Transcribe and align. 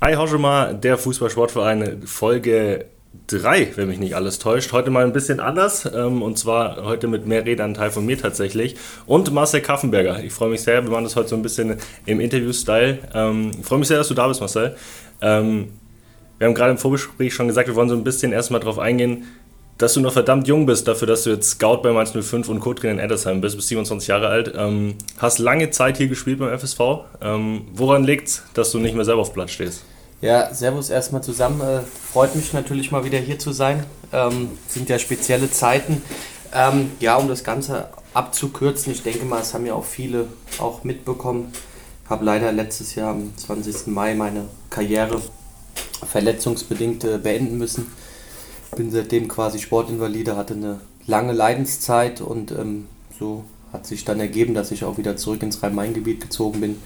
Hi 0.00 0.14
Hoschema, 0.14 0.74
der 0.74 0.96
Fußballsportverein 0.96 2.02
Folge 2.06 2.84
3, 3.26 3.72
wenn 3.74 3.88
mich 3.88 3.98
nicht 3.98 4.14
alles 4.14 4.38
täuscht. 4.38 4.70
Heute 4.70 4.92
mal 4.92 5.04
ein 5.04 5.12
bisschen 5.12 5.40
anders 5.40 5.90
ähm, 5.92 6.22
und 6.22 6.38
zwar 6.38 6.84
heute 6.84 7.08
mit 7.08 7.26
mehr 7.26 7.44
Redeanteil 7.44 7.90
von 7.90 8.06
mir 8.06 8.16
tatsächlich 8.16 8.76
und 9.06 9.32
Marcel 9.32 9.60
Kaffenberger. 9.60 10.22
Ich 10.22 10.32
freue 10.32 10.50
mich 10.50 10.62
sehr, 10.62 10.84
wir 10.84 10.90
machen 10.92 11.02
das 11.02 11.16
heute 11.16 11.30
so 11.30 11.34
ein 11.34 11.42
bisschen 11.42 11.78
im 12.06 12.20
Interview-Style. 12.20 12.98
Ähm, 13.12 13.50
ich 13.58 13.66
freue 13.66 13.80
mich 13.80 13.88
sehr, 13.88 13.98
dass 13.98 14.06
du 14.06 14.14
da 14.14 14.28
bist, 14.28 14.38
Marcel. 14.38 14.76
Ähm, 15.20 15.72
wir 16.38 16.46
haben 16.46 16.54
gerade 16.54 16.70
im 16.70 16.78
Vorgespräch 16.78 17.34
schon 17.34 17.48
gesagt, 17.48 17.66
wir 17.66 17.74
wollen 17.74 17.88
so 17.88 17.96
ein 17.96 18.04
bisschen 18.04 18.30
erstmal 18.30 18.60
darauf 18.60 18.78
eingehen, 18.78 19.24
dass 19.78 19.94
du 19.94 20.00
noch 20.00 20.12
verdammt 20.12 20.48
jung 20.48 20.66
bist, 20.66 20.88
dafür, 20.88 21.06
dass 21.06 21.22
du 21.22 21.30
jetzt 21.30 21.50
Scout 21.50 21.78
bei 21.82 21.92
Mainz 21.92 22.10
05 22.10 22.48
und 22.48 22.60
Co-Trainer 22.60 22.94
in 22.94 22.98
Eddersheim 22.98 23.40
bist, 23.40 23.54
bist 23.56 23.68
27 23.68 24.08
Jahre 24.08 24.26
alt. 24.26 24.52
Ähm, 24.56 24.96
hast 25.18 25.38
lange 25.38 25.70
Zeit 25.70 25.96
hier 25.96 26.08
gespielt 26.08 26.40
beim 26.40 26.56
FSV. 26.58 26.80
Ähm, 27.22 27.62
woran 27.74 28.02
liegt 28.02 28.28
es, 28.28 28.42
dass 28.54 28.72
du 28.72 28.78
nicht 28.78 28.96
mehr 28.96 29.04
selber 29.04 29.22
auf 29.22 29.32
Platz 29.32 29.52
stehst? 29.52 29.84
Ja, 30.20 30.52
Servus 30.52 30.90
erstmal 30.90 31.22
zusammen. 31.22 31.60
Äh, 31.60 31.80
freut 32.12 32.34
mich 32.34 32.52
natürlich 32.52 32.90
mal 32.90 33.04
wieder 33.04 33.18
hier 33.18 33.38
zu 33.38 33.52
sein. 33.52 33.84
Ähm, 34.12 34.50
sind 34.66 34.88
ja 34.88 34.98
spezielle 34.98 35.48
Zeiten. 35.48 36.02
Ähm, 36.52 36.90
ja, 36.98 37.16
um 37.16 37.28
das 37.28 37.44
Ganze 37.44 37.86
abzukürzen, 38.14 38.92
ich 38.92 39.04
denke 39.04 39.24
mal, 39.26 39.42
es 39.42 39.54
haben 39.54 39.64
ja 39.64 39.74
auch 39.74 39.84
viele 39.84 40.26
auch 40.58 40.82
mitbekommen. 40.82 41.52
Ich 42.02 42.10
habe 42.10 42.24
leider 42.24 42.50
letztes 42.50 42.96
Jahr 42.96 43.10
am 43.10 43.36
20. 43.36 43.86
Mai 43.88 44.14
meine 44.14 44.46
Karriere 44.70 45.22
verletzungsbedingt 46.04 47.04
äh, 47.04 47.18
beenden 47.18 47.58
müssen 47.58 47.86
bin 48.76 48.90
seitdem 48.90 49.28
quasi 49.28 49.58
Sportinvalide, 49.58 50.36
hatte 50.36 50.54
eine 50.54 50.80
lange 51.06 51.32
Leidenszeit 51.32 52.20
und 52.20 52.52
ähm, 52.52 52.86
so 53.18 53.44
hat 53.72 53.86
sich 53.86 54.04
dann 54.04 54.20
ergeben, 54.20 54.54
dass 54.54 54.70
ich 54.70 54.84
auch 54.84 54.98
wieder 54.98 55.16
zurück 55.16 55.42
ins 55.42 55.62
Rhein-Main-Gebiet 55.62 56.20
gezogen 56.20 56.60
bin. 56.60 56.76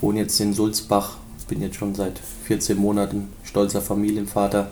Wohne 0.00 0.20
jetzt 0.20 0.40
in 0.40 0.52
Sulzbach, 0.52 1.16
bin 1.48 1.62
jetzt 1.62 1.76
schon 1.76 1.94
seit 1.94 2.18
14 2.44 2.76
Monaten 2.76 3.28
stolzer 3.44 3.80
Familienvater 3.80 4.70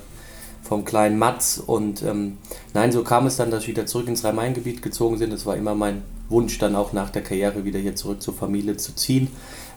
vom 0.62 0.84
kleinen 0.84 1.18
Matz. 1.18 1.62
Und 1.64 2.02
ähm, 2.02 2.38
nein, 2.72 2.92
so 2.92 3.02
kam 3.04 3.26
es 3.26 3.36
dann, 3.36 3.50
dass 3.50 3.62
ich 3.62 3.68
wieder 3.68 3.86
zurück 3.86 4.08
ins 4.08 4.24
Rhein-Main-Gebiet 4.24 4.82
gezogen 4.82 5.18
bin. 5.18 5.30
Das 5.30 5.46
war 5.46 5.56
immer 5.56 5.74
mein 5.74 6.02
Wunsch, 6.28 6.58
dann 6.58 6.74
auch 6.74 6.92
nach 6.92 7.10
der 7.10 7.22
Karriere 7.22 7.64
wieder 7.64 7.78
hier 7.78 7.96
zurück 7.96 8.22
zur 8.22 8.34
Familie 8.34 8.76
zu 8.76 8.94
ziehen. 8.94 9.28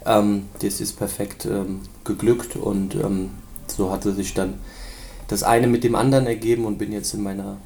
Ähm, 0.06 0.46
das 0.62 0.80
ist 0.80 0.98
perfekt 0.98 1.46
ähm, 1.46 1.82
geglückt 2.04 2.56
und 2.56 2.96
ähm, 2.96 3.32
so 3.68 3.92
hatte 3.92 4.14
sich 4.14 4.34
dann 4.34 4.56
das 5.28 5.44
eine 5.44 5.68
mit 5.68 5.84
dem 5.84 5.96
anderen 5.96 6.28
ergeben 6.28 6.66
und 6.66 6.78
bin 6.78 6.92
jetzt 6.92 7.14
in 7.14 7.24
meiner 7.24 7.58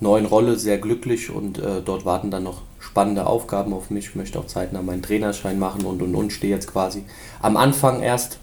neuen 0.00 0.26
Rolle 0.26 0.58
sehr 0.58 0.78
glücklich 0.78 1.30
und 1.30 1.58
äh, 1.58 1.80
dort 1.84 2.04
warten 2.04 2.30
dann 2.30 2.42
noch 2.42 2.62
spannende 2.80 3.26
Aufgaben 3.26 3.72
auf 3.72 3.90
mich. 3.90 4.08
Ich 4.08 4.14
möchte 4.14 4.38
auch 4.38 4.46
zeitnah 4.46 4.82
meinen 4.82 5.02
Trainerschein 5.02 5.58
machen 5.58 5.84
und 5.84 6.02
und 6.02 6.14
und 6.14 6.32
stehe 6.32 6.54
jetzt 6.54 6.70
quasi 6.70 7.04
am 7.40 7.56
Anfang 7.56 8.02
erst, 8.02 8.38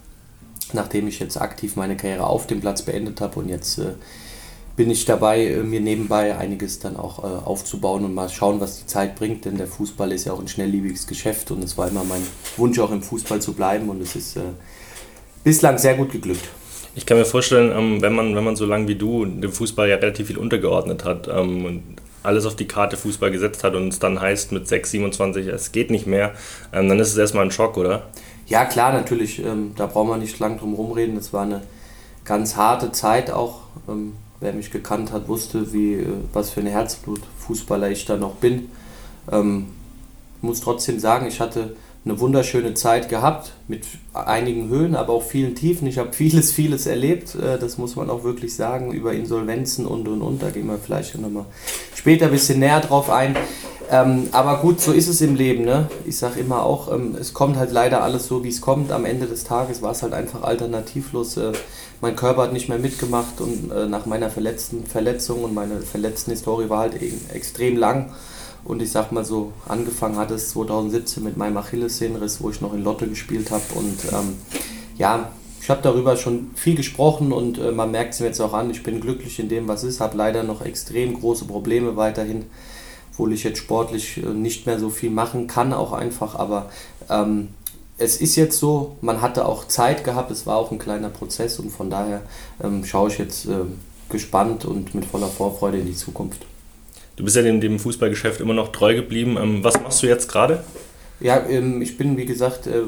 nachdem 0.74 1.08
ich 1.08 1.20
jetzt 1.20 1.40
aktiv 1.40 1.76
meine 1.76 1.96
Karriere 1.96 2.26
auf 2.26 2.48
dem 2.48 2.60
Platz 2.60 2.82
beendet 2.82 3.22
habe 3.22 3.40
und 3.40 3.50
jetzt 3.50 3.78
äh, 3.78 3.94
bin 4.76 4.90
ich 4.90 5.06
dabei, 5.06 5.46
äh, 5.46 5.64
mir 5.64 5.82
nebenbei 5.82 6.36
einiges 6.36 6.80
dann 6.80 6.98
auch 6.98 7.20
äh, 7.20 7.28
aufzubauen 7.46 8.06
und 8.06 8.14
mal 8.14 8.30
schauen, 8.30 8.60
was 8.60 8.80
die 8.80 8.88
Zeit 8.88 9.16
bringt, 9.16 9.46
denn 9.46 9.58
der 9.58 9.68
Fußball 9.68 10.12
ist 10.12 10.26
ja 10.26 10.34
auch 10.34 10.40
ein 10.40 10.48
schnelllebiges 10.48 11.06
Geschäft 11.06 11.52
und 11.52 11.64
es 11.64 11.78
war 11.78 11.88
immer 11.88 12.04
mein 12.04 12.26
Wunsch, 12.58 12.80
auch 12.80 12.92
im 12.92 13.04
Fußball 13.04 13.42
zu 13.42 13.54
bleiben 13.54 13.90
und 13.90 14.02
es 14.02 14.16
ist 14.16 14.38
äh, 14.38 14.42
bislang 15.44 15.78
sehr 15.78 15.96
gut 15.96 16.12
geglückt. 16.12 16.48
Ich 16.96 17.06
kann 17.06 17.18
mir 17.18 17.26
vorstellen, 17.26 17.72
ähm, 17.76 18.02
wenn 18.02 18.14
man, 18.14 18.36
wenn 18.36 18.44
man 18.44 18.56
so 18.56 18.66
lange 18.66 18.88
wie 18.88 18.96
du 18.96 19.26
dem 19.26 19.52
Fußball 19.52 19.90
ja 19.90 19.96
relativ 19.96 20.28
viel 20.28 20.38
untergeordnet 20.38 21.04
hat 21.06 21.28
ähm, 21.28 21.66
und 21.66 21.84
alles 22.22 22.46
auf 22.46 22.56
die 22.56 22.68
Karte 22.68 22.98
Fußball 22.98 23.32
gesetzt 23.32 23.64
hat 23.64 23.76
und 23.76 23.88
es 23.88 24.00
dann 24.00 24.22
heißt 24.22 24.52
mit 24.52 24.68
6, 24.68 24.92
27, 24.92 25.48
es 25.48 25.72
geht 25.72 25.90
nicht 25.90 26.06
mehr, 26.06 26.34
ähm, 26.72 26.88
dann 26.90 27.00
ist 27.00 27.10
es 27.10 27.18
erstmal 27.18 27.46
ein 27.46 27.52
Schock, 27.52 27.78
oder? 27.78 28.04
Ja, 28.46 28.66
klar, 28.66 28.94
natürlich. 28.94 29.42
da 29.78 29.86
brauchen 29.88 30.10
wir 30.10 30.18
nicht 30.18 30.38
lang 30.38 30.60
drum 30.60 30.74
rumreden. 30.74 31.16
Das 31.16 31.32
war 31.32 31.44
eine 31.44 31.62
ganz 32.26 32.58
harte 32.58 32.92
Zeit 32.92 33.32
auch. 33.32 33.62
wer 34.42 34.52
mich 34.52 34.70
gekannt 34.70 35.14
hat, 35.14 35.30
wusste, 35.30 35.72
wie, 35.72 35.94
äh, 35.94 36.06
was 36.34 36.50
für 36.50 36.60
ein 36.60 36.68
Herzblut-Fußballer 36.68 37.90
ich 37.90 38.06
da 38.06 38.18
noch 38.18 38.36
bin. 38.36 38.70
Ich 39.26 40.44
muss 40.44 40.60
trotzdem 40.60 41.00
sagen, 41.00 41.26
ich 41.28 41.40
hatte 41.40 41.78
eine 42.06 42.20
wunderschöne 42.20 42.74
Zeit 42.74 43.08
gehabt 43.08 43.54
mit 43.68 43.86
einigen 44.14 44.68
Höhen, 44.68 44.96
aber 44.96 45.14
auch 45.14 45.24
vielen 45.24 45.56
Tiefen. 45.56 45.88
Ich 45.88 45.98
habe 45.98 46.12
vieles, 46.12 46.52
vieles 46.52 46.86
erlebt, 46.86 47.36
äh, 47.36 47.58
das 47.58 47.78
muss 47.78 47.96
man 47.96 48.10
auch 48.10 48.24
wirklich 48.24 48.56
sagen, 48.56 48.92
über 48.92 49.14
Insolvenzen 49.14 49.86
und 49.86 50.08
und 50.08 50.22
und. 50.22 50.42
Da 50.42 50.50
gehen 50.50 50.68
wir 50.68 50.78
vielleicht 50.78 51.18
nochmal 51.18 51.46
später 51.96 52.26
ein 52.26 52.32
bisschen 52.32 52.60
näher 52.60 52.82
drauf 52.82 53.10
ein. 53.10 53.38
Ähm, 53.90 54.30
aber 54.32 54.58
gut, 54.58 54.82
so 54.82 54.92
ist 54.92 55.08
es 55.08 55.22
im 55.22 55.36
Leben. 55.36 55.66
Ne? 55.66 55.88
Ich 56.06 56.18
sage 56.18 56.40
immer 56.40 56.64
auch, 56.64 56.92
ähm, 56.92 57.16
es 57.20 57.34
kommt 57.34 57.58
halt 57.58 57.72
leider 57.72 58.04
alles 58.04 58.28
so, 58.28 58.44
wie 58.44 58.50
es 58.50 58.60
kommt. 58.60 58.92
Am 58.92 59.06
Ende 59.06 59.28
des 59.28 59.44
Tages 59.44 59.82
war 59.82 59.92
es 59.92 60.04
halt 60.04 60.14
einfach 60.14 60.44
alternativlos. 60.44 61.38
Äh, 61.38 61.52
mein 62.02 62.16
Körper 62.16 62.44
hat 62.44 62.54
nicht 62.54 62.68
mehr 62.70 62.80
mitgemacht 62.80 63.40
und 63.40 63.72
äh, 63.72 63.86
nach 63.86 64.06
meiner 64.06 64.30
verletzten 64.30 64.86
Verletzung 64.86 65.44
und 65.44 65.54
meine 65.54 65.80
verletzten 65.82 66.32
Historie 66.32 66.70
war 66.70 66.80
halt 66.80 67.02
eben 67.02 67.20
extrem 67.34 67.78
lang. 67.78 68.12
Und 68.66 68.82
ich 68.82 68.92
sag 68.92 69.12
mal 69.12 69.26
so, 69.26 69.52
angefangen 69.68 70.18
hat 70.18 70.32
es 70.32 70.50
2017 70.52 71.24
mit 71.24 71.38
meinem 71.38 71.58
Achillessehnenriss, 71.58 72.42
wo 72.42 72.50
ich 72.50 72.62
noch 72.62 72.74
in 72.74 72.84
Lotte 72.84 73.08
gespielt 73.08 73.52
habe. 73.52 73.64
Und 73.76 74.00
ähm, 74.12 74.36
ja, 74.98 75.32
ich 75.62 75.70
habe 75.70 75.82
darüber 75.82 76.18
schon 76.18 76.52
viel 76.56 76.76
gesprochen 76.76 77.32
und 77.32 77.58
äh, 77.58 77.72
man 77.72 77.92
merkt 77.92 78.14
es 78.14 78.20
mir 78.20 78.28
jetzt 78.28 78.42
auch 78.42 78.54
an, 78.54 78.70
ich 78.70 78.84
bin 78.84 79.00
glücklich 79.00 79.40
in 79.40 79.50
dem, 79.50 79.68
was 79.68 79.84
ist, 79.84 80.02
habe 80.02 80.18
leider 80.18 80.44
noch 80.44 80.62
extrem 80.62 81.14
große 81.20 81.46
Probleme 81.46 81.96
weiterhin, 81.96 82.46
obwohl 83.12 83.32
ich 83.32 83.44
jetzt 83.44 83.60
sportlich 83.60 84.18
äh, 84.18 84.28
nicht 84.28 84.66
mehr 84.66 84.80
so 84.80 84.90
viel 84.90 85.10
machen 85.10 85.48
kann, 85.48 85.72
auch 85.72 85.94
einfach. 85.94 86.36
Aber 86.36 86.70
ähm, 87.10 87.50
es 87.98 88.18
ist 88.18 88.36
jetzt 88.36 88.60
so, 88.60 88.98
man 89.00 89.22
hatte 89.22 89.46
auch 89.46 89.68
Zeit 89.68 90.04
gehabt, 90.04 90.32
es 90.32 90.46
war 90.46 90.58
auch 90.58 90.72
ein 90.72 90.80
kleiner 90.80 91.10
Prozess 91.10 91.60
und 91.60 91.70
von 91.70 91.90
daher 91.90 92.22
ähm, 92.62 92.84
schaue 92.84 93.10
ich 93.10 93.18
jetzt 93.18 93.46
äh, 93.46 93.66
gespannt 94.10 94.66
und 94.66 94.94
mit 94.94 95.06
voller 95.06 95.28
Vorfreude 95.28 95.80
in 95.80 95.86
die 95.86 95.96
Zukunft. 95.96 96.46
Du 97.16 97.24
bist 97.24 97.36
ja 97.36 97.42
dem, 97.44 97.62
dem 97.62 97.80
Fußballgeschäft 97.80 98.42
immer 98.42 98.54
noch 98.54 98.72
treu 98.72 98.96
geblieben. 98.96 99.38
Ähm, 99.38 99.64
was 99.64 99.80
machst 99.82 100.02
du 100.02 100.08
jetzt 100.08 100.28
gerade? 100.28 100.64
Ja, 101.20 101.46
ähm, 101.48 101.82
ich 101.82 101.98
bin 101.98 102.18
wie 102.18 102.26
gesagt 102.26 102.68
äh, 102.68 102.80
äh 102.80 102.84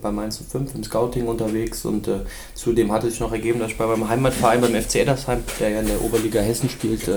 bei 0.00 0.12
Mainz 0.12 0.38
5 0.38 0.74
im 0.76 0.84
Scouting 0.84 1.26
unterwegs 1.26 1.84
und 1.84 2.06
äh, 2.06 2.20
zudem 2.54 2.92
hatte 2.92 3.10
sich 3.10 3.20
noch 3.20 3.32
ergeben, 3.32 3.58
dass 3.58 3.72
ich 3.72 3.78
bei 3.78 3.86
meinem 3.86 4.08
Heimatverein 4.08 4.60
beim 4.60 4.74
FC 4.74 4.96
Eddersheim, 4.96 5.42
der 5.58 5.70
ja 5.70 5.80
in 5.80 5.88
der 5.88 6.02
Oberliga 6.02 6.40
Hessen 6.40 6.70
spielt, 6.70 7.10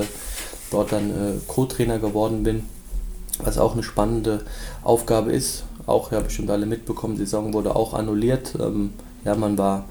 dort 0.71 0.91
dann 0.91 1.41
Co-Trainer 1.47 1.99
geworden 1.99 2.43
bin, 2.43 2.63
was 3.43 3.57
auch 3.57 3.73
eine 3.73 3.83
spannende 3.83 4.43
Aufgabe 4.83 5.31
ist. 5.31 5.63
Auch, 5.85 6.11
ja, 6.11 6.19
bestimmt 6.19 6.49
alle 6.49 6.65
mitbekommen, 6.65 7.15
die 7.15 7.25
Saison 7.25 7.53
wurde 7.53 7.75
auch 7.75 7.93
annulliert. 7.93 8.53
Ähm, 8.59 8.93
ja, 9.25 9.35
man 9.35 9.57
war 9.57 9.85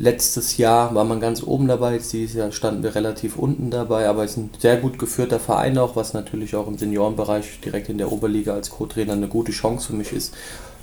Letztes 0.00 0.58
Jahr 0.58 0.94
war 0.94 1.02
man 1.02 1.18
ganz 1.18 1.42
oben 1.42 1.66
dabei, 1.66 1.98
dieses 1.98 2.34
Jahr 2.34 2.52
standen 2.52 2.84
wir 2.84 2.94
relativ 2.94 3.36
unten 3.36 3.68
dabei, 3.68 4.08
aber 4.08 4.22
es 4.22 4.32
ist 4.32 4.36
ein 4.36 4.50
sehr 4.56 4.76
gut 4.76 4.96
geführter 4.96 5.40
Verein 5.40 5.76
auch, 5.76 5.96
was 5.96 6.14
natürlich 6.14 6.54
auch 6.54 6.68
im 6.68 6.78
Seniorenbereich 6.78 7.58
direkt 7.64 7.88
in 7.88 7.98
der 7.98 8.12
Oberliga 8.12 8.54
als 8.54 8.70
Co-Trainer 8.70 9.14
eine 9.14 9.26
gute 9.26 9.50
Chance 9.50 9.88
für 9.88 9.94
mich 9.94 10.12
ist, 10.12 10.34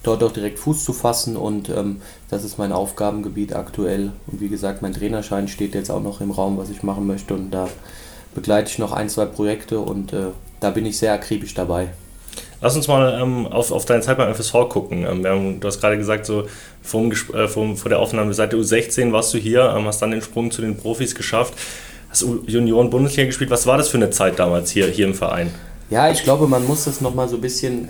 dort 0.03 0.21
auch 0.21 0.33
direkt 0.33 0.59
Fuß 0.59 0.83
zu 0.83 0.91
fassen 0.91 1.37
und 1.37 1.69
ähm, 1.69 2.01
das 2.29 2.43
ist 2.43 2.57
mein 2.57 2.73
Aufgabengebiet 2.73 3.55
aktuell. 3.55 4.11
Und 4.27 4.41
wie 4.41 4.49
gesagt, 4.49 4.81
mein 4.81 4.93
Trainerschein 4.93 5.47
steht 5.47 5.75
jetzt 5.75 5.91
auch 5.91 6.03
noch 6.03 6.19
im 6.19 6.31
Raum, 6.31 6.57
was 6.57 6.69
ich 6.69 6.83
machen 6.83 7.07
möchte 7.07 7.35
und 7.35 7.51
da 7.51 7.69
begleite 8.33 8.69
ich 8.69 8.79
noch 8.79 8.91
ein, 8.91 9.07
zwei 9.07 9.27
Projekte 9.27 9.79
und 9.79 10.11
äh, 10.11 10.31
da 10.59 10.71
bin 10.71 10.85
ich 10.85 10.97
sehr 10.97 11.13
akribisch 11.13 11.53
dabei. 11.53 11.93
Lass 12.65 12.75
uns 12.75 12.87
mal 12.87 13.21
ähm, 13.21 13.45
auf, 13.45 13.71
auf 13.71 13.85
deine 13.85 14.01
Zeit 14.01 14.17
beim 14.17 14.33
FSV 14.33 14.53
gucken. 14.69 15.05
Ähm, 15.07 15.23
haben, 15.23 15.59
du 15.59 15.67
hast 15.67 15.79
gerade 15.79 15.99
gesagt, 15.99 16.25
so 16.25 16.47
vom, 16.81 17.11
äh, 17.11 17.47
vom, 17.47 17.77
vor 17.77 17.89
der 17.89 17.99
Aufnahme 17.99 18.33
seit 18.33 18.53
der 18.53 18.59
U16 18.59 19.11
warst 19.11 19.31
du 19.35 19.37
hier, 19.37 19.71
ähm, 19.77 19.85
hast 19.85 20.01
dann 20.01 20.09
den 20.09 20.23
Sprung 20.23 20.49
zu 20.49 20.63
den 20.63 20.75
Profis 20.75 21.13
geschafft, 21.13 21.53
hast 22.09 22.25
Junioren-Bundesliga 22.47 23.27
gespielt. 23.27 23.51
Was 23.51 23.67
war 23.67 23.77
das 23.77 23.89
für 23.89 23.97
eine 23.97 24.09
Zeit 24.09 24.39
damals 24.39 24.71
hier, 24.71 24.87
hier 24.87 25.05
im 25.05 25.13
Verein? 25.13 25.51
Ja, 25.91 26.09
ich 26.09 26.23
glaube, 26.23 26.47
man 26.47 26.65
muss 26.65 26.85
das 26.85 27.01
nochmal 27.01 27.29
so 27.29 27.35
ein 27.35 27.41
bisschen. 27.41 27.87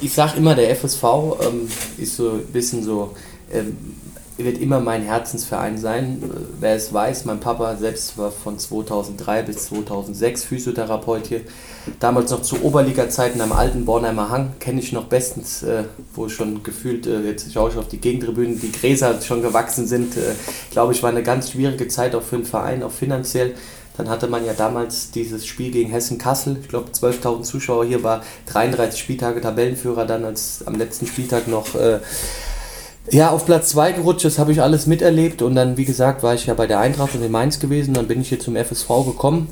Ich 0.00 0.12
sage 0.12 0.36
immer, 0.36 0.56
der 0.56 0.74
FSV 0.74 1.04
ähm, 1.04 1.68
ist 1.96 2.16
so 2.16 2.30
ein 2.30 2.46
bisschen 2.46 2.82
so 2.82 3.14
ähm, 3.52 3.76
wird 4.36 4.58
immer 4.58 4.80
mein 4.80 5.02
Herzensverein 5.02 5.78
sein. 5.78 6.22
Wer 6.58 6.74
es 6.74 6.92
weiß, 6.92 7.24
mein 7.24 7.40
Papa 7.40 7.76
selbst 7.76 8.16
war 8.18 8.30
von 8.30 8.58
2003 8.58 9.42
bis 9.42 9.66
2006 9.66 10.44
Physiotherapeut 10.44 11.26
hier. 11.26 11.40
Damals 12.00 12.30
noch 12.30 12.42
zu 12.42 12.62
Oberliga-Zeiten 12.62 13.40
am 13.40 13.52
alten 13.52 13.84
Bornheimer 13.84 14.30
Hang, 14.30 14.52
kenne 14.60 14.80
ich 14.80 14.92
noch 14.92 15.04
bestens, 15.04 15.62
äh, 15.62 15.84
wo 16.14 16.28
schon 16.28 16.62
gefühlt, 16.62 17.06
äh, 17.06 17.20
jetzt 17.22 17.52
schaue 17.52 17.70
ich 17.70 17.76
auf 17.76 17.88
die 17.88 17.98
Gegentribünen, 17.98 18.60
die 18.60 18.72
Gräser 18.72 19.20
schon 19.20 19.42
gewachsen 19.42 19.86
sind. 19.86 20.16
Äh, 20.16 20.34
glaube 20.70 20.92
ich, 20.92 21.02
war 21.02 21.10
eine 21.10 21.22
ganz 21.22 21.50
schwierige 21.50 21.88
Zeit 21.88 22.14
auch 22.14 22.22
für 22.22 22.36
den 22.36 22.46
Verein, 22.46 22.82
auch 22.82 22.92
finanziell. 22.92 23.54
Dann 23.96 24.08
hatte 24.08 24.26
man 24.26 24.46
ja 24.46 24.54
damals 24.54 25.10
dieses 25.10 25.44
Spiel 25.44 25.70
gegen 25.70 25.90
Hessen-Kassel. 25.90 26.56
Ich 26.62 26.68
glaube, 26.68 26.90
12.000 26.92 27.42
Zuschauer 27.42 27.84
hier 27.84 28.02
war 28.02 28.22
33 28.46 28.98
Spieltage 28.98 29.40
Tabellenführer, 29.40 30.06
dann 30.06 30.24
als 30.24 30.66
am 30.66 30.76
letzten 30.76 31.06
Spieltag 31.06 31.46
noch 31.46 31.74
äh, 31.74 31.98
ja, 33.10 33.30
auf 33.30 33.46
Platz 33.46 33.70
2 33.70 33.92
gerutscht, 33.92 34.24
das 34.24 34.38
habe 34.38 34.52
ich 34.52 34.62
alles 34.62 34.86
miterlebt 34.86 35.42
und 35.42 35.54
dann, 35.54 35.76
wie 35.76 35.84
gesagt, 35.84 36.22
war 36.22 36.34
ich 36.34 36.46
ja 36.46 36.54
bei 36.54 36.66
der 36.66 36.78
Eintracht 36.78 37.14
und 37.14 37.22
in 37.22 37.32
Mainz 37.32 37.58
gewesen, 37.58 37.94
dann 37.94 38.06
bin 38.06 38.20
ich 38.20 38.28
hier 38.28 38.40
zum 38.40 38.56
FSV 38.56 38.88
gekommen. 39.06 39.48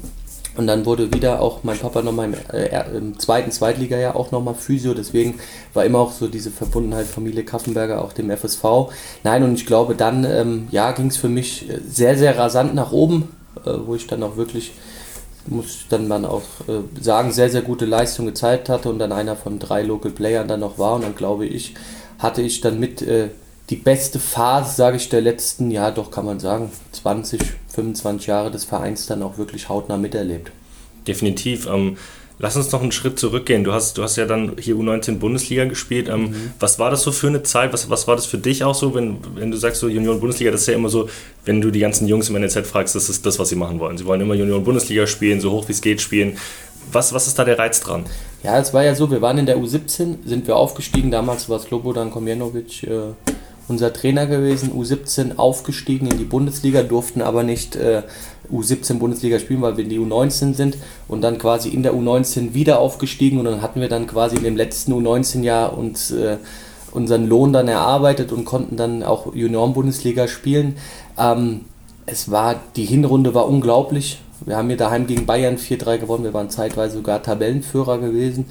Und 0.56 0.66
dann 0.66 0.84
wurde 0.84 1.12
wieder 1.14 1.40
auch 1.40 1.62
mein 1.62 1.78
Papa 1.78 2.02
nochmal 2.02 2.26
im, 2.26 2.34
äh, 2.52 2.96
im 2.96 3.18
zweiten 3.18 3.52
Zweitliga-Jahr 3.52 4.16
auch 4.16 4.32
nochmal 4.32 4.54
Physio. 4.54 4.94
Deswegen 4.94 5.38
war 5.74 5.84
immer 5.84 6.00
auch 6.00 6.12
so 6.12 6.26
diese 6.26 6.50
Verbundenheit 6.50 7.06
Familie 7.06 7.44
Kaffenberger 7.44 8.04
auch 8.04 8.12
dem 8.12 8.30
FSV. 8.30 8.90
Nein, 9.22 9.44
und 9.44 9.54
ich 9.54 9.64
glaube, 9.64 9.94
dann 9.94 10.24
ähm, 10.24 10.68
ja, 10.70 10.90
ging 10.90 11.06
es 11.06 11.16
für 11.16 11.28
mich 11.28 11.66
sehr, 11.88 12.18
sehr 12.18 12.36
rasant 12.36 12.74
nach 12.74 12.90
oben, 12.90 13.28
äh, 13.64 13.70
wo 13.86 13.94
ich 13.94 14.08
dann 14.08 14.22
auch 14.24 14.36
wirklich, 14.36 14.72
muss 15.46 15.86
dann 15.88 16.08
man 16.08 16.24
auch 16.24 16.42
äh, 16.66 17.00
sagen, 17.00 17.30
sehr, 17.30 17.48
sehr 17.48 17.62
gute 17.62 17.86
Leistung 17.86 18.26
gezeigt 18.26 18.68
hatte 18.68 18.90
und 18.90 18.98
dann 18.98 19.12
einer 19.12 19.36
von 19.36 19.60
drei 19.60 19.82
Local 19.82 20.10
Playern 20.10 20.48
dann 20.48 20.60
noch 20.60 20.78
war. 20.78 20.96
Und 20.96 21.04
dann 21.04 21.14
glaube 21.14 21.46
ich, 21.46 21.74
hatte 22.20 22.42
ich 22.42 22.60
dann 22.60 22.78
mit 22.78 23.02
äh, 23.02 23.28
die 23.70 23.76
beste 23.76 24.18
Phase, 24.18 24.76
sage 24.76 24.96
ich, 24.96 25.08
der 25.08 25.20
letzten, 25.20 25.70
ja 25.70 25.90
doch 25.90 26.10
kann 26.10 26.26
man 26.26 26.38
sagen, 26.40 26.70
20, 26.92 27.40
25 27.74 28.26
Jahre 28.26 28.50
des 28.50 28.64
Vereins 28.64 29.06
dann 29.06 29.22
auch 29.22 29.38
wirklich 29.38 29.68
hautnah 29.68 29.96
miterlebt. 29.96 30.52
Definitiv. 31.06 31.66
Ähm, 31.66 31.96
lass 32.40 32.56
uns 32.56 32.72
noch 32.72 32.82
einen 32.82 32.92
Schritt 32.92 33.18
zurückgehen. 33.18 33.64
Du 33.64 33.72
hast, 33.72 33.96
du 33.96 34.02
hast 34.02 34.16
ja 34.16 34.26
dann 34.26 34.56
hier 34.58 34.74
U19 34.74 35.18
Bundesliga 35.18 35.64
gespielt. 35.64 36.08
Ähm, 36.08 36.22
mhm. 36.22 36.52
Was 36.58 36.78
war 36.78 36.90
das 36.90 37.02
so 37.02 37.12
für 37.12 37.28
eine 37.28 37.42
Zeit? 37.42 37.72
Was, 37.72 37.88
was 37.88 38.08
war 38.08 38.16
das 38.16 38.26
für 38.26 38.38
dich 38.38 38.64
auch 38.64 38.74
so, 38.74 38.94
wenn, 38.94 39.18
wenn 39.36 39.50
du 39.50 39.56
sagst, 39.56 39.80
so 39.80 39.86
Union 39.86 40.20
Bundesliga, 40.20 40.50
das 40.50 40.62
ist 40.62 40.66
ja 40.66 40.74
immer 40.74 40.88
so, 40.88 41.08
wenn 41.44 41.60
du 41.60 41.70
die 41.70 41.80
ganzen 41.80 42.08
Jungs 42.08 42.28
im 42.28 42.34
NLZ 42.34 42.66
fragst, 42.66 42.94
das 42.94 43.08
ist 43.08 43.24
das, 43.24 43.38
was 43.38 43.48
sie 43.48 43.56
machen 43.56 43.78
wollen. 43.78 43.96
Sie 43.96 44.04
wollen 44.04 44.20
immer 44.20 44.34
Union 44.34 44.64
Bundesliga 44.64 45.06
spielen, 45.06 45.40
so 45.40 45.52
hoch 45.52 45.68
wie 45.68 45.72
es 45.72 45.80
geht 45.80 46.00
spielen. 46.00 46.36
Was, 46.92 47.12
was 47.12 47.26
ist 47.26 47.38
da 47.38 47.44
der 47.44 47.58
Reiz 47.58 47.80
dran? 47.80 48.04
Ja, 48.42 48.58
es 48.58 48.72
war 48.72 48.82
ja 48.82 48.94
so, 48.94 49.10
wir 49.10 49.22
waren 49.22 49.38
in 49.38 49.46
der 49.46 49.58
U17, 49.58 50.26
sind 50.26 50.46
wir 50.46 50.56
aufgestiegen. 50.56 51.10
Damals 51.10 51.48
war 51.48 51.60
Slobodan 51.60 52.10
Komjenovic 52.10 52.84
äh, 52.84 53.12
unser 53.68 53.92
Trainer 53.92 54.26
gewesen, 54.26 54.72
U17 54.72 55.36
aufgestiegen 55.36 56.08
in 56.08 56.18
die 56.18 56.24
Bundesliga, 56.24 56.82
durften 56.82 57.22
aber 57.22 57.44
nicht 57.44 57.76
äh, 57.76 58.02
U17 58.52 58.98
Bundesliga 58.98 59.38
spielen, 59.38 59.62
weil 59.62 59.76
wir 59.76 59.84
in 59.84 59.90
die 59.90 59.98
U19 60.00 60.54
sind 60.54 60.76
und 61.06 61.22
dann 61.22 61.38
quasi 61.38 61.68
in 61.68 61.82
der 61.82 61.94
U19 61.94 62.52
wieder 62.52 62.80
aufgestiegen 62.80 63.38
und 63.38 63.44
dann 63.44 63.62
hatten 63.62 63.80
wir 63.80 63.88
dann 63.88 64.06
quasi 64.06 64.36
in 64.36 64.42
dem 64.42 64.56
letzten 64.56 64.92
U19-Jahr 64.92 65.78
uns 65.78 66.10
äh, 66.10 66.38
unseren 66.92 67.28
Lohn 67.28 67.52
dann 67.52 67.68
erarbeitet 67.68 68.32
und 68.32 68.44
konnten 68.44 68.76
dann 68.76 69.04
auch 69.04 69.34
Junioren-Bundesliga 69.34 70.26
spielen. 70.26 70.76
Ähm, 71.16 71.62
es 72.06 72.30
war, 72.30 72.56
die 72.74 72.84
Hinrunde 72.84 73.34
war 73.34 73.46
unglaublich. 73.46 74.20
Wir 74.46 74.56
haben 74.56 74.68
hier 74.68 74.76
daheim 74.76 75.06
gegen 75.06 75.26
Bayern 75.26 75.56
4-3 75.56 75.98
gewonnen. 75.98 76.24
Wir 76.24 76.34
waren 76.34 76.50
zeitweise 76.50 76.96
sogar 76.96 77.22
Tabellenführer 77.22 77.98
gewesen. 77.98 78.46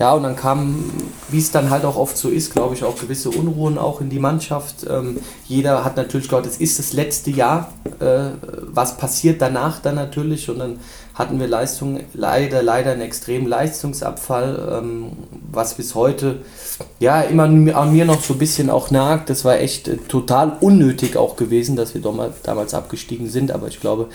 Ja, 0.00 0.14
und 0.14 0.22
dann 0.22 0.34
kam, 0.34 0.90
wie 1.28 1.38
es 1.38 1.50
dann 1.50 1.68
halt 1.68 1.84
auch 1.84 1.96
oft 1.96 2.16
so 2.16 2.30
ist, 2.30 2.54
glaube 2.54 2.74
ich, 2.74 2.84
auch 2.84 2.98
gewisse 2.98 3.28
Unruhen 3.28 3.76
auch 3.76 4.00
in 4.00 4.08
die 4.08 4.18
Mannschaft. 4.18 4.86
Ähm, 4.88 5.18
jeder 5.46 5.84
hat 5.84 5.98
natürlich 5.98 6.30
gehört, 6.30 6.46
es 6.46 6.56
ist 6.56 6.78
das 6.78 6.94
letzte 6.94 7.30
Jahr. 7.30 7.74
Äh, 8.00 8.30
was 8.62 8.96
passiert 8.96 9.42
danach 9.42 9.78
dann 9.80 9.96
natürlich? 9.96 10.48
Und 10.48 10.58
dann 10.58 10.80
hatten 11.20 11.38
wir 11.38 11.46
Leistung, 11.46 12.00
leider, 12.14 12.62
leider 12.62 12.92
einen 12.92 13.02
extremen 13.02 13.46
Leistungsabfall, 13.46 14.80
ähm, 14.82 15.12
was 15.52 15.74
bis 15.74 15.94
heute 15.94 16.40
ja 16.98 17.20
immer 17.20 17.44
an 17.44 17.92
mir 17.92 18.04
noch 18.04 18.22
so 18.22 18.34
ein 18.34 18.38
bisschen 18.38 18.70
auch 18.70 18.90
nagt. 18.90 19.30
Das 19.30 19.44
war 19.44 19.58
echt 19.58 19.88
äh, 19.88 19.96
total 19.96 20.56
unnötig 20.60 21.16
auch 21.16 21.36
gewesen, 21.36 21.76
dass 21.76 21.94
wir 21.94 22.02
damals 22.42 22.74
abgestiegen 22.74 23.28
sind, 23.28 23.52
aber 23.52 23.68
ich 23.68 23.80
glaube, 23.80 24.08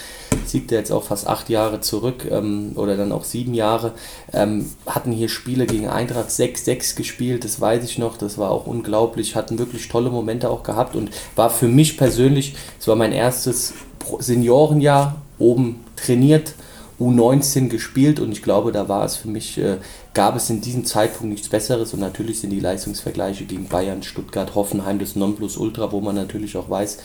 liegt 0.55 0.71
ja 0.71 0.79
jetzt 0.79 0.91
auch 0.91 1.03
fast 1.03 1.27
acht 1.27 1.49
Jahre 1.49 1.81
zurück 1.81 2.27
ähm, 2.31 2.71
oder 2.75 2.97
dann 2.97 3.11
auch 3.11 3.23
sieben 3.23 3.53
Jahre. 3.53 3.91
Ähm, 4.33 4.71
hatten 4.87 5.11
hier 5.11 5.29
Spiele 5.29 5.67
gegen 5.67 5.87
Eintracht 5.87 6.29
6-6 6.29 6.95
gespielt, 6.95 7.43
das 7.43 7.61
weiß 7.61 7.83
ich 7.83 7.99
noch, 7.99 8.17
das 8.17 8.37
war 8.39 8.49
auch 8.49 8.65
unglaublich, 8.65 9.35
hatten 9.35 9.59
wirklich 9.59 9.87
tolle 9.89 10.09
Momente 10.09 10.49
auch 10.49 10.63
gehabt 10.63 10.95
und 10.95 11.11
war 11.35 11.49
für 11.49 11.67
mich 11.67 11.97
persönlich, 11.97 12.55
es 12.79 12.87
war 12.87 12.95
mein 12.95 13.11
erstes 13.11 13.73
Seniorenjahr, 14.19 15.15
oben 15.37 15.83
trainiert 15.95 16.53
U19 16.99 17.67
gespielt 17.67 18.19
und 18.19 18.31
ich 18.31 18.41
glaube, 18.41 18.71
da 18.71 18.87
war 18.87 19.03
es 19.03 19.17
für 19.17 19.27
mich, 19.27 19.57
äh, 19.57 19.77
gab 20.13 20.35
es 20.35 20.49
in 20.49 20.61
diesem 20.61 20.85
Zeitpunkt 20.85 21.33
nichts 21.33 21.49
Besseres 21.49 21.93
und 21.93 21.99
natürlich 21.99 22.39
sind 22.39 22.51
die 22.51 22.59
Leistungsvergleiche 22.59 23.45
gegen 23.45 23.67
Bayern, 23.67 24.01
Stuttgart, 24.03 24.55
Hoffenheim 24.55 24.99
das 24.99 25.15
Nonplusultra, 25.15 25.91
wo 25.91 25.99
man 25.99 26.15
natürlich 26.15 26.55
auch 26.55 26.69
weiß, 26.69 26.99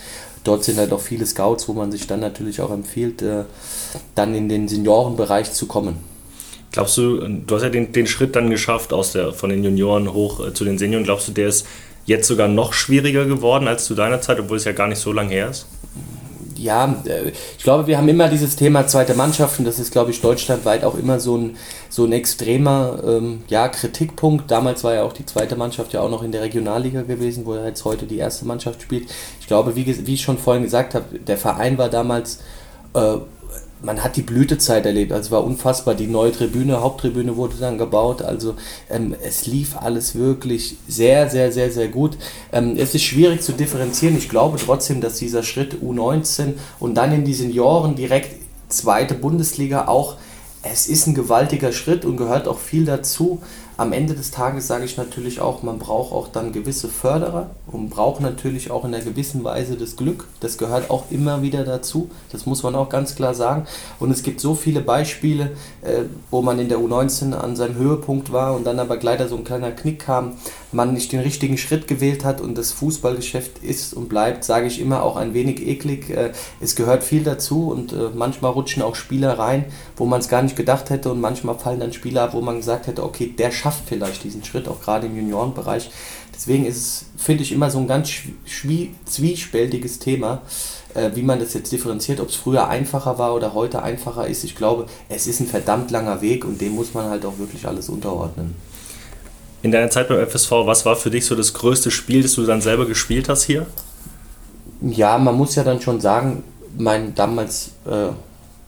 dort 0.44 0.64
sind 0.64 0.78
halt 0.78 0.92
auch 0.92 1.00
viele 1.00 1.26
Scouts, 1.26 1.68
wo 1.68 1.72
man 1.72 1.90
sich 1.90 2.06
dann 2.06 2.20
natürlich 2.20 2.60
auch 2.60 2.70
empfiehlt, 2.70 3.22
äh, 3.22 3.44
dann 4.14 4.34
in 4.34 4.48
den 4.48 4.68
Seniorenbereich 4.68 5.52
zu 5.52 5.66
kommen. 5.66 5.96
Glaubst 6.72 6.96
du, 6.96 7.18
du 7.18 7.54
hast 7.54 7.62
ja 7.62 7.68
den, 7.68 7.90
den 7.90 8.06
Schritt 8.06 8.36
dann 8.36 8.48
geschafft 8.48 8.92
aus 8.92 9.12
der, 9.12 9.32
von 9.32 9.50
den 9.50 9.64
Junioren 9.64 10.12
hoch 10.12 10.46
äh, 10.46 10.54
zu 10.54 10.64
den 10.64 10.78
Senioren, 10.78 11.04
glaubst 11.04 11.26
du, 11.26 11.32
der 11.32 11.48
ist 11.48 11.66
jetzt 12.06 12.28
sogar 12.28 12.46
noch 12.46 12.72
schwieriger 12.72 13.24
geworden 13.24 13.66
als 13.66 13.86
zu 13.86 13.94
deiner 13.94 14.20
Zeit, 14.20 14.38
obwohl 14.38 14.56
es 14.56 14.64
ja 14.64 14.72
gar 14.72 14.86
nicht 14.86 15.00
so 15.00 15.12
lange 15.12 15.30
her 15.30 15.50
ist? 15.50 15.66
Ja, 16.60 16.94
äh, 17.06 17.32
ich 17.56 17.64
glaube, 17.64 17.86
wir 17.86 17.96
haben 17.96 18.08
immer 18.08 18.28
dieses 18.28 18.56
Thema 18.56 18.86
zweite 18.86 19.14
Mannschaften. 19.14 19.64
Das 19.64 19.78
ist, 19.78 19.92
glaube 19.92 20.10
ich, 20.10 20.20
deutschlandweit 20.20 20.84
auch 20.84 20.96
immer 20.96 21.18
so 21.18 21.36
ein, 21.36 21.56
so 21.88 22.04
ein 22.04 22.12
extremer 22.12 23.02
ähm, 23.06 23.42
ja, 23.48 23.68
Kritikpunkt. 23.68 24.50
Damals 24.50 24.84
war 24.84 24.94
ja 24.94 25.02
auch 25.02 25.12
die 25.12 25.26
zweite 25.26 25.56
Mannschaft 25.56 25.92
ja 25.92 26.00
auch 26.00 26.10
noch 26.10 26.22
in 26.22 26.32
der 26.32 26.42
Regionalliga 26.42 27.02
gewesen, 27.02 27.46
wo 27.46 27.54
er 27.54 27.66
jetzt 27.66 27.84
heute 27.84 28.06
die 28.06 28.18
erste 28.18 28.44
Mannschaft 28.44 28.82
spielt. 28.82 29.08
Ich 29.40 29.46
glaube, 29.46 29.74
wie, 29.74 30.06
wie 30.06 30.14
ich 30.14 30.22
schon 30.22 30.38
vorhin 30.38 30.62
gesagt 30.62 30.94
habe, 30.94 31.18
der 31.18 31.38
Verein 31.38 31.78
war 31.78 31.88
damals 31.88 32.40
äh, 32.94 33.16
man 33.82 34.02
hat 34.02 34.16
die 34.16 34.22
Blütezeit 34.22 34.86
erlebt. 34.86 35.12
Also 35.12 35.30
war 35.30 35.44
unfassbar. 35.44 35.94
Die 35.94 36.06
neue 36.06 36.32
Tribüne, 36.32 36.80
Haupttribüne 36.80 37.36
wurde 37.36 37.56
dann 37.58 37.78
gebaut. 37.78 38.22
Also 38.22 38.54
ähm, 38.90 39.14
es 39.22 39.46
lief 39.46 39.76
alles 39.76 40.14
wirklich 40.14 40.76
sehr, 40.88 41.28
sehr, 41.30 41.52
sehr, 41.52 41.70
sehr 41.70 41.88
gut. 41.88 42.16
Ähm, 42.52 42.76
es 42.76 42.94
ist 42.94 43.04
schwierig 43.04 43.42
zu 43.42 43.52
differenzieren. 43.52 44.16
Ich 44.16 44.28
glaube 44.28 44.58
trotzdem, 44.58 45.00
dass 45.00 45.18
dieser 45.18 45.42
Schritt 45.42 45.76
U19 45.82 46.54
und 46.78 46.94
dann 46.94 47.12
in 47.12 47.24
die 47.24 47.34
Senioren 47.34 47.94
direkt 47.94 48.36
zweite 48.68 49.14
Bundesliga 49.14 49.88
auch, 49.88 50.16
es 50.62 50.86
ist 50.86 51.06
ein 51.06 51.14
gewaltiger 51.14 51.72
Schritt 51.72 52.04
und 52.04 52.16
gehört 52.16 52.46
auch 52.46 52.58
viel 52.58 52.84
dazu 52.84 53.40
am 53.80 53.94
Ende 53.94 54.12
des 54.12 54.30
Tages 54.30 54.66
sage 54.66 54.84
ich 54.84 54.98
natürlich 54.98 55.40
auch, 55.40 55.62
man 55.62 55.78
braucht 55.78 56.12
auch 56.12 56.28
dann 56.28 56.52
gewisse 56.52 56.86
Förderer 56.86 57.48
und 57.66 57.88
braucht 57.88 58.20
natürlich 58.20 58.70
auch 58.70 58.84
in 58.84 58.94
einer 58.94 59.02
gewissen 59.02 59.42
Weise 59.42 59.76
das 59.76 59.96
Glück. 59.96 60.26
Das 60.40 60.58
gehört 60.58 60.90
auch 60.90 61.04
immer 61.10 61.40
wieder 61.40 61.64
dazu. 61.64 62.10
Das 62.30 62.44
muss 62.44 62.62
man 62.62 62.74
auch 62.74 62.90
ganz 62.90 63.14
klar 63.14 63.32
sagen. 63.32 63.66
Und 63.98 64.10
es 64.10 64.22
gibt 64.22 64.42
so 64.42 64.54
viele 64.54 64.82
Beispiele, 64.82 65.52
äh, 65.80 66.02
wo 66.30 66.42
man 66.42 66.58
in 66.58 66.68
der 66.68 66.76
U19 66.76 67.32
an 67.32 67.56
seinem 67.56 67.76
Höhepunkt 67.76 68.32
war 68.32 68.54
und 68.54 68.66
dann 68.66 68.78
aber 68.78 68.98
leider 69.00 69.28
so 69.28 69.36
ein 69.36 69.44
kleiner 69.44 69.70
Knick 69.70 70.00
kam, 70.00 70.34
man 70.72 70.92
nicht 70.92 71.10
den 71.12 71.20
richtigen 71.20 71.56
Schritt 71.56 71.88
gewählt 71.88 72.22
hat 72.22 72.42
und 72.42 72.58
das 72.58 72.72
Fußballgeschäft 72.72 73.64
ist 73.64 73.94
und 73.94 74.10
bleibt, 74.10 74.44
sage 74.44 74.66
ich 74.66 74.78
immer, 74.78 75.02
auch 75.02 75.16
ein 75.16 75.32
wenig 75.32 75.66
eklig. 75.66 76.10
Äh, 76.10 76.32
es 76.60 76.76
gehört 76.76 77.02
viel 77.02 77.24
dazu 77.24 77.70
und 77.70 77.94
äh, 77.94 78.10
manchmal 78.14 78.52
rutschen 78.52 78.82
auch 78.82 78.94
Spieler 78.94 79.38
rein, 79.38 79.64
wo 79.96 80.04
man 80.04 80.20
es 80.20 80.28
gar 80.28 80.42
nicht 80.42 80.56
gedacht 80.56 80.90
hätte 80.90 81.10
und 81.10 81.20
manchmal 81.22 81.58
fallen 81.58 81.80
dann 81.80 81.94
Spieler 81.94 82.24
ab, 82.24 82.34
wo 82.34 82.42
man 82.42 82.56
gesagt 82.56 82.86
hätte, 82.86 83.02
okay, 83.02 83.34
der 83.38 83.50
schafft 83.50 83.69
schafft 83.70 83.88
vielleicht 83.88 84.24
diesen 84.24 84.44
Schritt, 84.44 84.66
auch 84.68 84.80
gerade 84.80 85.06
im 85.06 85.16
Juniorenbereich. 85.16 85.90
Deswegen 86.34 86.66
ist 86.66 86.76
es, 86.76 87.04
finde 87.16 87.42
ich, 87.42 87.52
immer 87.52 87.70
so 87.70 87.78
ein 87.78 87.86
ganz 87.86 88.10
zwiespältiges 89.04 89.98
Thema, 89.98 90.42
äh, 90.94 91.10
wie 91.14 91.22
man 91.22 91.38
das 91.38 91.54
jetzt 91.54 91.70
differenziert, 91.70 92.18
ob 92.18 92.30
es 92.30 92.34
früher 92.34 92.68
einfacher 92.68 93.18
war 93.18 93.34
oder 93.34 93.54
heute 93.54 93.82
einfacher 93.82 94.26
ist. 94.26 94.42
Ich 94.42 94.56
glaube, 94.56 94.86
es 95.08 95.26
ist 95.26 95.40
ein 95.40 95.46
verdammt 95.46 95.90
langer 95.90 96.20
Weg 96.20 96.44
und 96.44 96.60
dem 96.60 96.74
muss 96.74 96.94
man 96.94 97.10
halt 97.10 97.24
auch 97.24 97.38
wirklich 97.38 97.66
alles 97.66 97.88
unterordnen. 97.88 98.56
In 99.62 99.70
deiner 99.70 99.90
Zeit 99.90 100.08
beim 100.08 100.26
FSV, 100.26 100.50
was 100.64 100.84
war 100.86 100.96
für 100.96 101.10
dich 101.10 101.26
so 101.26 101.36
das 101.36 101.52
größte 101.52 101.90
Spiel, 101.90 102.22
das 102.22 102.32
du 102.32 102.46
dann 102.46 102.62
selber 102.62 102.86
gespielt 102.86 103.28
hast 103.28 103.44
hier? 103.44 103.66
Ja, 104.80 105.18
man 105.18 105.36
muss 105.36 105.54
ja 105.54 105.62
dann 105.62 105.80
schon 105.80 106.00
sagen, 106.00 106.42
mein 106.76 107.14
damals 107.14 107.72
äh, 107.86 108.08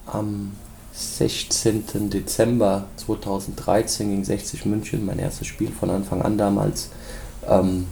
am 0.06 0.52
16. 0.92 2.11
Dezember 2.11 2.84
2013 2.96 4.11
gegen 4.11 4.25
60 4.25 4.66
München, 4.66 5.06
mein 5.06 5.18
erstes 5.18 5.46
Spiel 5.46 5.70
von 5.70 5.90
Anfang 5.90 6.22
an 6.22 6.37
damals. 6.37 6.90
Ähm, 7.49 7.87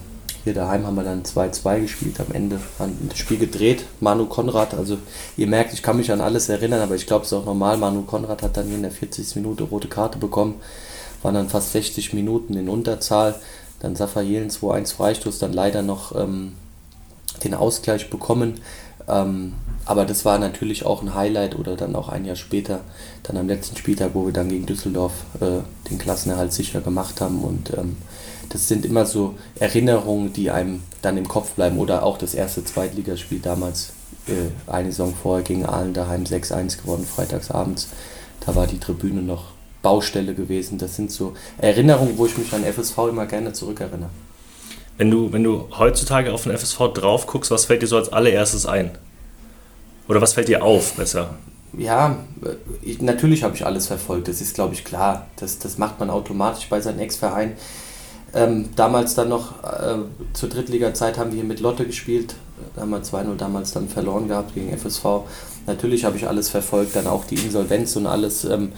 hier 0.44 0.54
daheim 0.54 0.86
haben 0.86 0.94
wir 0.94 1.04
dann 1.04 1.22
2-2 1.22 1.80
gespielt, 1.82 2.20
am 2.20 2.34
Ende 2.34 2.60
das 2.78 3.18
Spiel 3.18 3.38
gedreht. 3.38 3.84
Manu 4.00 4.24
Konrad, 4.26 4.72
also 4.74 4.96
ihr 5.36 5.46
merkt, 5.46 5.74
ich 5.74 5.82
kann 5.82 5.98
mich 5.98 6.10
an 6.12 6.20
alles 6.20 6.48
erinnern, 6.48 6.80
aber 6.80 6.94
ich 6.94 7.06
glaube, 7.06 7.24
es 7.24 7.32
ist 7.32 7.38
auch 7.38 7.44
normal. 7.44 7.76
Manu 7.76 8.02
Konrad 8.02 8.42
hat 8.42 8.56
dann 8.56 8.66
hier 8.66 8.76
in 8.76 8.82
der 8.82 8.90
40. 8.90 9.36
Minute 9.36 9.64
rote 9.64 9.88
Karte 9.88 10.18
bekommen, 10.18 10.60
waren 11.22 11.34
dann 11.34 11.50
fast 11.50 11.72
60 11.72 12.14
Minuten 12.14 12.54
in 12.54 12.68
Unterzahl. 12.68 13.34
Dann 13.80 13.96
Safa 13.96 14.20
Jelen 14.20 14.50
2-1 14.50 14.94
Freistoß, 14.94 15.38
dann 15.38 15.52
leider 15.52 15.82
noch 15.82 16.14
ähm, 16.14 16.52
den 17.44 17.54
Ausgleich 17.54 18.08
bekommen. 18.10 18.60
Ähm, 19.08 19.54
aber 19.84 20.04
das 20.04 20.24
war 20.24 20.38
natürlich 20.38 20.84
auch 20.84 21.02
ein 21.02 21.14
Highlight 21.14 21.58
oder 21.58 21.76
dann 21.76 21.96
auch 21.96 22.08
ein 22.08 22.24
Jahr 22.24 22.36
später, 22.36 22.80
dann 23.22 23.36
am 23.36 23.48
letzten 23.48 23.76
Spieltag, 23.76 24.10
wo 24.14 24.26
wir 24.26 24.32
dann 24.32 24.48
gegen 24.48 24.66
Düsseldorf 24.66 25.12
äh, 25.40 25.88
den 25.88 25.98
Klassenerhalt 25.98 26.52
sicher 26.52 26.80
gemacht 26.80 27.20
haben. 27.20 27.42
Und 27.42 27.72
ähm, 27.76 27.96
das 28.50 28.68
sind 28.68 28.84
immer 28.84 29.06
so 29.06 29.34
Erinnerungen, 29.58 30.32
die 30.32 30.50
einem 30.50 30.82
dann 31.02 31.16
im 31.16 31.28
Kopf 31.28 31.52
bleiben. 31.52 31.78
Oder 31.78 32.02
auch 32.02 32.18
das 32.18 32.34
erste 32.34 32.64
Zweitligaspiel 32.64 33.40
damals, 33.40 33.92
äh, 34.28 34.70
eine 34.70 34.90
Saison 34.90 35.14
vorher 35.20 35.44
gegen 35.44 35.66
Aalen 35.66 35.94
daheim 35.94 36.24
6-1 36.24 36.82
gewonnen, 36.82 37.06
freitagsabends. 37.06 37.88
Da 38.44 38.54
war 38.54 38.66
die 38.66 38.78
Tribüne 38.78 39.22
noch 39.22 39.52
Baustelle 39.82 40.34
gewesen. 40.34 40.78
Das 40.78 40.96
sind 40.96 41.10
so 41.10 41.34
Erinnerungen, 41.58 42.18
wo 42.18 42.26
ich 42.26 42.36
mich 42.36 42.52
an 42.52 42.64
FSV 42.64 42.98
immer 43.08 43.26
gerne 43.26 43.52
zurückerinnere. 43.52 44.10
Wenn 44.98 45.10
du, 45.10 45.32
wenn 45.32 45.42
du 45.42 45.66
heutzutage 45.78 46.32
auf 46.32 46.42
den 46.42 46.56
FSV 46.56 46.92
drauf 46.92 47.26
guckst, 47.26 47.50
was 47.50 47.64
fällt 47.64 47.80
dir 47.80 47.86
so 47.86 47.96
als 47.96 48.12
allererstes 48.12 48.66
ein? 48.66 48.90
Oder 50.10 50.20
was 50.20 50.34
fällt 50.34 50.48
dir 50.48 50.62
auf, 50.62 50.94
besser? 50.94 51.30
ja, 51.78 52.16
ich, 52.82 53.00
natürlich 53.00 53.44
habe 53.44 53.54
ich 53.54 53.64
alles 53.64 53.86
verfolgt, 53.86 54.28
das 54.28 54.40
ist 54.40 54.54
glaube 54.54 54.74
ich 54.74 54.84
klar. 54.84 55.26
Das, 55.36 55.58
das 55.58 55.78
macht 55.78 56.00
man 56.00 56.10
automatisch 56.10 56.68
bei 56.68 56.80
seinem 56.80 56.98
Ex-Verein. 56.98 57.52
Ähm, 58.34 58.70
damals 58.76 59.14
dann 59.14 59.28
noch 59.28 59.62
äh, 59.64 59.98
zur 60.32 60.48
Drittliga-Zeit 60.48 61.18
haben 61.18 61.30
wir 61.30 61.36
hier 61.36 61.44
mit 61.44 61.60
Lotte 61.60 61.86
gespielt. 61.86 62.34
Da 62.74 62.82
haben 62.82 62.90
wir 62.90 63.02
2-0 63.02 63.36
damals 63.36 63.72
dann 63.72 63.88
verloren 63.88 64.28
gehabt 64.28 64.54
gegen 64.54 64.76
FSV. 64.76 65.04
Natürlich 65.66 66.04
habe 66.04 66.16
ich 66.16 66.28
alles 66.28 66.48
verfolgt, 66.48 66.94
dann 66.96 67.06
auch 67.06 67.24
die 67.24 67.36
Insolvenz 67.36 67.96
und 67.96 68.06
alles. 68.06 68.44
Ähm, 68.44 68.72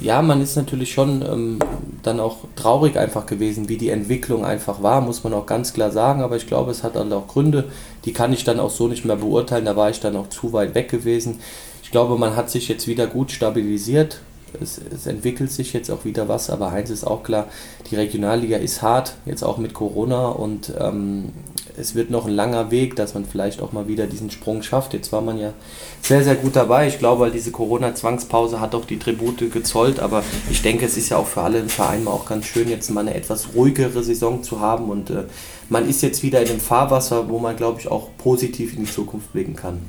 ja, 0.00 0.22
man 0.22 0.40
ist 0.40 0.56
natürlich 0.56 0.92
schon 0.92 1.22
ähm, 1.22 1.58
dann 2.02 2.20
auch 2.20 2.38
traurig 2.56 2.96
einfach 2.96 3.26
gewesen, 3.26 3.68
wie 3.68 3.76
die 3.76 3.90
Entwicklung 3.90 4.44
einfach 4.44 4.82
war, 4.82 5.00
muss 5.00 5.24
man 5.24 5.34
auch 5.34 5.46
ganz 5.46 5.72
klar 5.72 5.90
sagen. 5.90 6.22
Aber 6.22 6.36
ich 6.36 6.46
glaube, 6.46 6.70
es 6.70 6.82
hat 6.82 6.96
dann 6.96 7.12
auch 7.12 7.28
Gründe, 7.28 7.64
die 8.04 8.12
kann 8.12 8.32
ich 8.32 8.44
dann 8.44 8.60
auch 8.60 8.70
so 8.70 8.88
nicht 8.88 9.04
mehr 9.04 9.16
beurteilen. 9.16 9.64
Da 9.64 9.76
war 9.76 9.90
ich 9.90 10.00
dann 10.00 10.16
auch 10.16 10.28
zu 10.28 10.52
weit 10.52 10.74
weg 10.74 10.88
gewesen. 10.88 11.40
Ich 11.82 11.90
glaube, 11.90 12.18
man 12.18 12.36
hat 12.36 12.50
sich 12.50 12.68
jetzt 12.68 12.86
wieder 12.86 13.06
gut 13.06 13.30
stabilisiert. 13.30 14.20
Es, 14.60 14.78
es, 14.78 15.06
entwickelt 15.06 15.50
sich 15.50 15.72
jetzt 15.72 15.90
auch 15.90 16.04
wieder 16.04 16.28
was, 16.28 16.50
aber 16.50 16.72
Heinz 16.72 16.90
ist 16.90 17.04
auch 17.04 17.22
klar, 17.22 17.46
die 17.90 17.96
Regionalliga 17.96 18.58
ist 18.58 18.82
hart, 18.82 19.14
jetzt 19.24 19.42
auch 19.42 19.56
mit 19.56 19.72
Corona 19.72 20.28
und 20.28 20.74
ähm, 20.78 21.32
es 21.82 21.94
wird 21.94 22.10
noch 22.10 22.26
ein 22.26 22.32
langer 22.32 22.70
Weg, 22.70 22.96
dass 22.96 23.14
man 23.14 23.24
vielleicht 23.24 23.60
auch 23.60 23.72
mal 23.72 23.88
wieder 23.88 24.06
diesen 24.06 24.30
Sprung 24.30 24.62
schafft. 24.62 24.94
Jetzt 24.94 25.12
war 25.12 25.20
man 25.20 25.38
ja 25.38 25.52
sehr, 26.00 26.22
sehr 26.22 26.36
gut 26.36 26.56
dabei. 26.56 26.86
Ich 26.86 26.98
glaube, 26.98 27.30
diese 27.30 27.50
Corona-Zwangspause 27.50 28.60
hat 28.60 28.74
auch 28.74 28.84
die 28.84 28.98
Tribute 28.98 29.52
gezollt, 29.52 30.00
aber 30.00 30.22
ich 30.50 30.62
denke, 30.62 30.86
es 30.86 30.96
ist 30.96 31.10
ja 31.10 31.16
auch 31.18 31.26
für 31.26 31.42
alle 31.42 31.58
im 31.58 31.68
Verein 31.68 32.06
auch 32.06 32.24
ganz 32.24 32.46
schön, 32.46 32.68
jetzt 32.68 32.90
mal 32.90 33.00
eine 33.00 33.14
etwas 33.14 33.48
ruhigere 33.54 34.02
Saison 34.02 34.42
zu 34.42 34.60
haben 34.60 34.88
und 34.88 35.10
äh, 35.10 35.24
man 35.68 35.88
ist 35.88 36.02
jetzt 36.02 36.22
wieder 36.22 36.40
in 36.40 36.48
dem 36.48 36.60
Fahrwasser, 36.60 37.28
wo 37.28 37.38
man, 37.38 37.56
glaube 37.56 37.80
ich, 37.80 37.88
auch 37.88 38.10
positiv 38.16 38.74
in 38.76 38.84
die 38.84 38.90
Zukunft 38.90 39.32
blicken 39.32 39.56
kann 39.56 39.80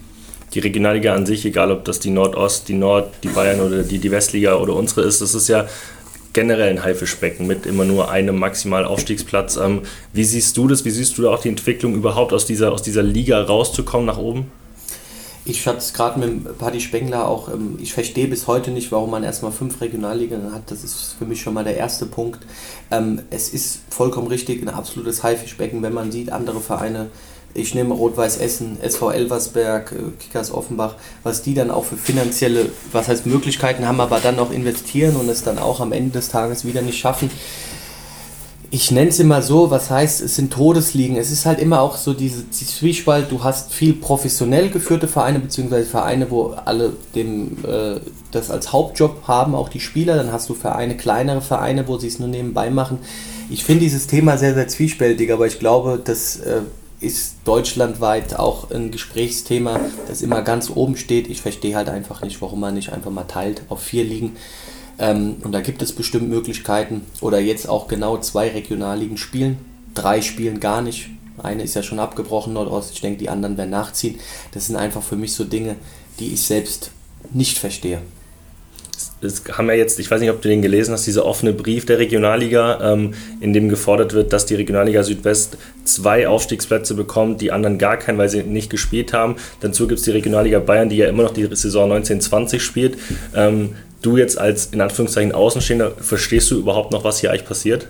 die 0.53 0.59
Regionalliga 0.59 1.15
an 1.15 1.25
sich, 1.25 1.43
egal 1.45 1.71
ob 1.71 1.83
das 1.85 1.99
die 1.99 2.11
Nordost, 2.11 2.67
die 2.67 2.75
Nord, 2.75 3.09
die 3.23 3.29
Bayern 3.29 3.59
oder 3.59 3.81
die, 3.81 3.97
die 3.97 4.11
Westliga 4.11 4.57
oder 4.57 4.75
unsere 4.75 5.01
ist, 5.01 5.19
das 5.19 5.33
ist 5.33 5.47
ja 5.47 5.65
generell 6.33 6.69
ein 6.69 6.83
Haifischbecken 6.83 7.47
mit 7.47 7.65
immer 7.65 7.85
nur 7.85 8.11
einem 8.11 8.37
maximal 8.37 8.85
Aufstiegsplatz. 8.85 9.55
Ähm, 9.55 9.83
wie 10.11 10.23
siehst 10.23 10.57
du 10.57 10.67
das? 10.67 10.83
Wie 10.83 10.89
siehst 10.89 11.17
du 11.17 11.29
auch 11.29 11.41
die 11.41 11.49
Entwicklung 11.49 11.93
überhaupt 11.93 12.33
aus 12.33 12.45
dieser, 12.45 12.71
aus 12.71 12.81
dieser 12.81 13.03
Liga 13.03 13.41
rauszukommen 13.41 14.05
nach 14.05 14.17
oben? 14.17 14.51
Ich 15.45 15.67
hatte 15.67 15.79
es 15.79 15.93
gerade 15.93 16.19
mit 16.19 16.57
Paddy 16.57 16.79
Spengler 16.79 17.27
auch, 17.27 17.49
ähm, 17.49 17.77
ich 17.81 17.93
verstehe 17.93 18.27
bis 18.27 18.47
heute 18.47 18.71
nicht, 18.71 18.91
warum 18.91 19.11
man 19.11 19.23
erstmal 19.23 19.51
fünf 19.51 19.81
Regionalligen 19.81 20.53
hat. 20.53 20.71
Das 20.71 20.83
ist 20.83 21.15
für 21.19 21.25
mich 21.25 21.41
schon 21.41 21.53
mal 21.53 21.65
der 21.65 21.75
erste 21.75 22.05
Punkt. 22.05 22.45
Ähm, 22.91 23.21
es 23.29 23.49
ist 23.49 23.81
vollkommen 23.89 24.27
richtig, 24.27 24.61
ein 24.61 24.69
absolutes 24.69 25.21
Haifischbecken, 25.21 25.81
wenn 25.81 25.93
man 25.93 26.11
sieht, 26.11 26.31
andere 26.31 26.61
Vereine 26.61 27.09
ich 27.53 27.75
nehme 27.75 27.93
Rot-Weiß 27.93 28.37
Essen, 28.37 28.77
SV 28.81 29.11
Elversberg, 29.11 29.91
äh, 29.91 29.95
Kickers 30.19 30.51
Offenbach, 30.51 30.95
was 31.23 31.41
die 31.43 31.53
dann 31.53 31.71
auch 31.71 31.85
für 31.85 31.97
finanzielle, 31.97 32.67
was 32.91 33.07
heißt 33.07 33.25
Möglichkeiten 33.25 33.87
haben, 33.87 34.01
aber 34.01 34.19
dann 34.19 34.39
auch 34.39 34.51
investieren 34.51 35.15
und 35.15 35.29
es 35.29 35.43
dann 35.43 35.59
auch 35.59 35.79
am 35.79 35.91
Ende 35.91 36.11
des 36.11 36.29
Tages 36.29 36.65
wieder 36.65 36.81
nicht 36.81 36.97
schaffen. 36.97 37.29
Ich 38.71 38.89
nenne 38.89 39.09
es 39.09 39.19
immer 39.19 39.43
so, 39.43 39.69
was 39.69 39.91
heißt, 39.91 40.21
es 40.21 40.35
sind 40.35 40.51
Todesligen. 40.51 41.15
Es 41.15 41.29
ist 41.29 41.45
halt 41.45 41.59
immer 41.59 41.79
auch 41.79 41.95
so 41.95 42.15
diese 42.15 42.49
Zwiespalt, 42.49 43.31
du 43.31 43.43
hast 43.43 43.71
viel 43.71 43.93
professionell 43.93 44.71
geführte 44.71 45.07
Vereine, 45.07 45.37
beziehungsweise 45.37 45.87
Vereine, 45.87 46.31
wo 46.31 46.55
alle 46.65 46.93
dem, 47.13 47.57
äh, 47.67 47.99
das 48.31 48.49
als 48.49 48.73
Hauptjob 48.73 49.27
haben, 49.27 49.53
auch 49.53 49.69
die 49.69 49.79
Spieler. 49.79 50.15
Dann 50.15 50.31
hast 50.31 50.49
du 50.49 50.55
Vereine, 50.55 50.97
kleinere 50.97 51.41
Vereine, 51.41 51.87
wo 51.87 51.99
sie 51.99 52.07
es 52.07 52.17
nur 52.17 52.29
nebenbei 52.29 52.71
machen. 52.71 52.97
Ich 53.51 53.63
finde 53.63 53.81
dieses 53.81 54.07
Thema 54.07 54.39
sehr, 54.39 54.55
sehr 54.55 54.67
zwiespältig, 54.67 55.31
aber 55.31 55.45
ich 55.45 55.59
glaube, 55.59 56.01
dass 56.03 56.37
äh, 56.37 56.61
ist 57.03 57.35
deutschlandweit 57.45 58.39
auch 58.39 58.71
ein 58.71 58.91
Gesprächsthema, 58.91 59.79
das 60.07 60.21
immer 60.21 60.41
ganz 60.41 60.69
oben 60.69 60.97
steht. 60.97 61.29
Ich 61.29 61.41
verstehe 61.41 61.75
halt 61.75 61.89
einfach 61.89 62.21
nicht, 62.21 62.41
warum 62.41 62.59
man 62.59 62.73
nicht 62.73 62.91
einfach 62.93 63.11
mal 63.11 63.23
teilt 63.25 63.63
auf 63.69 63.81
vier 63.81 64.03
Ligen. 64.03 64.35
Ähm, 64.97 65.37
und 65.43 65.51
da 65.51 65.61
gibt 65.61 65.81
es 65.81 65.93
bestimmt 65.93 66.29
Möglichkeiten. 66.29 67.05
Oder 67.21 67.39
jetzt 67.39 67.67
auch 67.67 67.87
genau 67.87 68.17
zwei 68.17 68.49
Regionalligen 68.49 69.17
spielen. 69.17 69.57
Drei 69.93 70.21
spielen 70.21 70.59
gar 70.59 70.81
nicht. 70.81 71.09
Eine 71.41 71.63
ist 71.63 71.73
ja 71.73 71.83
schon 71.83 71.99
abgebrochen, 71.99 72.53
Nordost. 72.53 72.91
Ich 72.93 73.01
denke, 73.01 73.19
die 73.19 73.29
anderen 73.29 73.57
werden 73.57 73.71
nachziehen. 73.71 74.19
Das 74.51 74.67
sind 74.67 74.75
einfach 74.75 75.03
für 75.03 75.15
mich 75.15 75.33
so 75.33 75.43
Dinge, 75.43 75.75
die 76.19 76.33
ich 76.33 76.41
selbst 76.41 76.91
nicht 77.33 77.57
verstehe 77.57 78.01
es 79.23 79.43
haben 79.51 79.67
ja 79.67 79.73
jetzt, 79.73 79.99
ich 79.99 80.09
weiß 80.09 80.21
nicht, 80.21 80.29
ob 80.29 80.41
du 80.41 80.49
den 80.49 80.61
gelesen 80.61 80.93
hast, 80.93 81.05
dieser 81.05 81.25
offene 81.25 81.53
Brief 81.53 81.85
der 81.85 81.99
Regionalliga, 81.99 82.93
ähm, 82.93 83.13
in 83.41 83.53
dem 83.53 83.69
gefordert 83.69 84.13
wird, 84.13 84.33
dass 84.33 84.45
die 84.45 84.55
Regionalliga 84.55 85.03
Südwest 85.03 85.57
zwei 85.83 86.27
Aufstiegsplätze 86.27 86.93
bekommt, 86.93 87.41
die 87.41 87.51
anderen 87.51 87.77
gar 87.77 87.97
keinen, 87.97 88.17
weil 88.17 88.29
sie 88.29 88.43
nicht 88.43 88.69
gespielt 88.69 89.13
haben. 89.13 89.35
Dazu 89.61 89.87
gibt 89.87 89.99
es 89.99 90.05
die 90.05 90.11
Regionalliga 90.11 90.59
Bayern, 90.59 90.89
die 90.89 90.97
ja 90.97 91.07
immer 91.07 91.23
noch 91.23 91.33
die 91.33 91.43
Saison 91.43 91.91
1920 91.91 92.61
spielt. 92.61 92.97
Ähm, 93.35 93.75
du 94.01 94.17
jetzt 94.17 94.37
als 94.37 94.67
in 94.67 94.81
Anführungszeichen 94.81 95.31
Außenstehender, 95.31 95.91
verstehst 95.99 96.51
du 96.51 96.59
überhaupt 96.59 96.91
noch, 96.91 97.03
was 97.03 97.19
hier 97.19 97.31
eigentlich 97.31 97.47
passiert? 97.47 97.87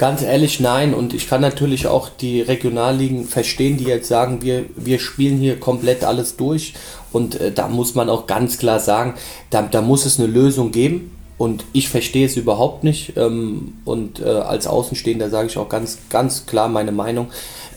Ganz 0.00 0.22
ehrlich, 0.22 0.60
nein. 0.60 0.94
Und 0.94 1.12
ich 1.12 1.28
kann 1.28 1.42
natürlich 1.42 1.86
auch 1.86 2.08
die 2.08 2.40
Regionalligen 2.40 3.26
verstehen, 3.26 3.76
die 3.76 3.84
jetzt 3.84 4.08
sagen, 4.08 4.40
wir, 4.40 4.64
wir 4.74 4.98
spielen 4.98 5.36
hier 5.36 5.60
komplett 5.60 6.04
alles 6.04 6.38
durch. 6.38 6.72
Und 7.12 7.38
äh, 7.38 7.52
da 7.52 7.68
muss 7.68 7.94
man 7.94 8.08
auch 8.08 8.26
ganz 8.26 8.56
klar 8.56 8.80
sagen, 8.80 9.12
da, 9.50 9.60
da 9.60 9.82
muss 9.82 10.06
es 10.06 10.18
eine 10.18 10.26
Lösung 10.26 10.72
geben. 10.72 11.14
Und 11.36 11.66
ich 11.74 11.90
verstehe 11.90 12.24
es 12.24 12.38
überhaupt 12.38 12.82
nicht. 12.82 13.12
Ähm, 13.18 13.74
und 13.84 14.20
äh, 14.20 14.24
als 14.24 14.66
Außenstehender 14.66 15.28
sage 15.28 15.48
ich 15.48 15.58
auch 15.58 15.68
ganz, 15.68 15.98
ganz 16.08 16.46
klar 16.46 16.68
meine 16.68 16.92
Meinung 16.92 17.28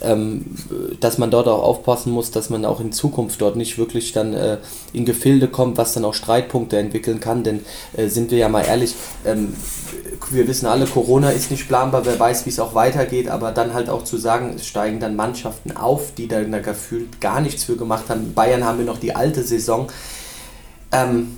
ähm, 0.03 0.45
dass 0.99 1.17
man 1.17 1.31
dort 1.31 1.47
auch 1.47 1.63
aufpassen 1.63 2.11
muss, 2.11 2.31
dass 2.31 2.49
man 2.49 2.65
auch 2.65 2.79
in 2.79 2.91
Zukunft 2.91 3.41
dort 3.41 3.55
nicht 3.55 3.77
wirklich 3.77 4.11
dann 4.11 4.33
äh, 4.33 4.57
in 4.91 5.05
Gefilde 5.05 5.47
kommt, 5.47 5.77
was 5.77 5.93
dann 5.93 6.05
auch 6.05 6.13
Streitpunkte 6.13 6.77
entwickeln 6.77 7.19
kann. 7.19 7.43
Denn 7.43 7.61
äh, 7.95 8.07
sind 8.07 8.31
wir 8.31 8.37
ja 8.37 8.49
mal 8.49 8.65
ehrlich, 8.65 8.95
ähm, 9.25 9.53
wir 10.31 10.47
wissen 10.47 10.65
alle, 10.65 10.85
Corona 10.85 11.31
ist 11.31 11.51
nicht 11.51 11.67
planbar, 11.67 12.05
wer 12.05 12.19
weiß, 12.19 12.45
wie 12.45 12.49
es 12.49 12.59
auch 12.59 12.75
weitergeht, 12.75 13.29
aber 13.29 13.51
dann 13.51 13.73
halt 13.73 13.89
auch 13.89 14.03
zu 14.03 14.17
sagen, 14.17 14.53
es 14.55 14.67
steigen 14.67 14.99
dann 14.99 15.15
Mannschaften 15.15 15.75
auf, 15.75 16.13
die 16.15 16.27
da 16.27 16.41
gefühlt 16.43 17.19
gar 17.19 17.41
nichts 17.41 17.63
für 17.63 17.75
gemacht 17.75 18.05
haben. 18.09 18.21
In 18.21 18.33
Bayern 18.33 18.63
haben 18.63 18.77
wir 18.77 18.85
noch 18.85 18.99
die 18.99 19.15
alte 19.15 19.43
Saison. 19.43 19.87
Ähm, 20.91 21.37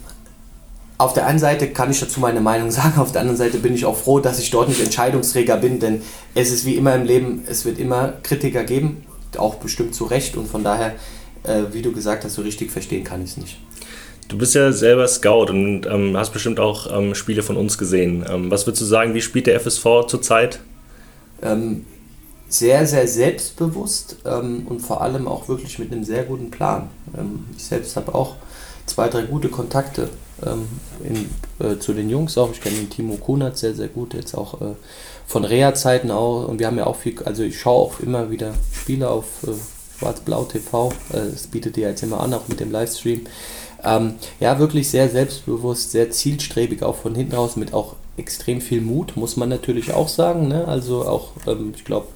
auf 0.97 1.13
der 1.13 1.27
einen 1.27 1.39
Seite 1.39 1.69
kann 1.69 1.91
ich 1.91 1.99
dazu 1.99 2.19
meine 2.19 2.41
Meinung 2.41 2.71
sagen, 2.71 2.99
auf 2.99 3.11
der 3.11 3.21
anderen 3.21 3.37
Seite 3.37 3.57
bin 3.57 3.73
ich 3.73 3.85
auch 3.85 3.97
froh, 3.97 4.19
dass 4.19 4.39
ich 4.39 4.51
dort 4.51 4.69
nicht 4.69 4.81
Entscheidungsträger 4.81 5.57
bin, 5.57 5.79
denn 5.79 6.01
es 6.33 6.51
ist 6.51 6.65
wie 6.65 6.75
immer 6.75 6.95
im 6.95 7.03
Leben, 7.03 7.43
es 7.49 7.65
wird 7.65 7.79
immer 7.79 8.13
Kritiker 8.23 8.63
geben, 8.63 9.05
auch 9.37 9.55
bestimmt 9.55 9.95
zu 9.95 10.05
Recht. 10.05 10.37
Und 10.37 10.47
von 10.47 10.63
daher, 10.63 10.95
äh, 11.43 11.63
wie 11.71 11.81
du 11.81 11.91
gesagt 11.91 12.23
hast, 12.23 12.35
so 12.35 12.41
richtig 12.41 12.71
verstehen 12.71 13.03
kann 13.03 13.23
ich 13.23 13.31
es 13.31 13.37
nicht. 13.37 13.57
Du 14.27 14.37
bist 14.37 14.55
ja 14.55 14.71
selber 14.71 15.07
Scout 15.07 15.49
und 15.49 15.85
ähm, 15.85 16.17
hast 16.17 16.33
bestimmt 16.33 16.59
auch 16.59 16.91
ähm, 16.91 17.13
Spiele 17.13 17.43
von 17.43 17.57
uns 17.57 17.77
gesehen. 17.77 18.25
Ähm, 18.27 18.49
was 18.49 18.65
würdest 18.65 18.81
du 18.81 18.85
sagen, 18.85 19.13
wie 19.13 19.21
spielt 19.21 19.47
der 19.47 19.59
FSV 19.59 20.07
zurzeit? 20.07 20.59
Ähm, 21.41 21.85
sehr, 22.49 22.87
sehr 22.87 23.07
selbstbewusst 23.07 24.17
ähm, 24.25 24.65
und 24.67 24.79
vor 24.79 25.01
allem 25.01 25.27
auch 25.27 25.47
wirklich 25.47 25.77
mit 25.77 25.91
einem 25.91 26.03
sehr 26.03 26.23
guten 26.23 26.49
Plan. 26.49 26.89
Ähm, 27.15 27.45
ich 27.55 27.65
selbst 27.65 27.95
habe 27.95 28.15
auch 28.15 28.35
zwei, 28.85 29.09
drei 29.09 29.23
gute 29.23 29.49
Kontakte 29.49 30.09
in, 31.03 31.29
äh, 31.65 31.79
zu 31.79 31.93
den 31.93 32.09
Jungs 32.09 32.37
auch. 32.37 32.51
Ich 32.51 32.61
kenne 32.61 32.75
den 32.75 32.89
Timo 32.89 33.15
Kunert 33.15 33.57
sehr, 33.57 33.73
sehr 33.73 33.87
gut, 33.87 34.13
jetzt 34.13 34.35
auch 34.35 34.59
äh, 34.61 34.75
von 35.25 35.45
Reha-Zeiten 35.45 36.11
auch. 36.11 36.47
Und 36.47 36.59
wir 36.59 36.67
haben 36.67 36.77
ja 36.77 36.87
auch 36.87 36.97
viel, 36.97 37.15
also 37.23 37.43
ich 37.43 37.59
schaue 37.59 37.81
auch 37.81 37.99
immer 37.99 38.29
wieder 38.29 38.53
Spiele 38.73 39.09
auf 39.09 39.25
äh, 39.43 39.51
Schwarz-Blau 39.97 40.43
TV. 40.45 40.89
Äh, 41.13 41.31
das 41.31 41.47
bietet 41.47 41.77
ihr 41.77 41.89
jetzt 41.89 42.03
immer 42.03 42.19
an, 42.19 42.33
auch 42.33 42.47
mit 42.47 42.59
dem 42.59 42.71
Livestream. 42.71 43.21
Ähm, 43.85 44.15
ja, 44.39 44.59
wirklich 44.59 44.89
sehr 44.89 45.09
selbstbewusst, 45.09 45.91
sehr 45.91 46.09
zielstrebig, 46.09 46.83
auch 46.83 46.95
von 46.95 47.15
hinten 47.15 47.35
raus, 47.35 47.55
mit 47.55 47.73
auch 47.73 47.95
extrem 48.17 48.61
viel 48.61 48.81
Mut, 48.81 49.15
muss 49.15 49.37
man 49.37 49.49
natürlich 49.49 49.93
auch 49.93 50.07
sagen. 50.07 50.47
Ne? 50.47 50.67
Also 50.67 51.05
auch, 51.05 51.31
ähm, 51.47 51.73
ich 51.75 51.85
glaube, 51.85 52.07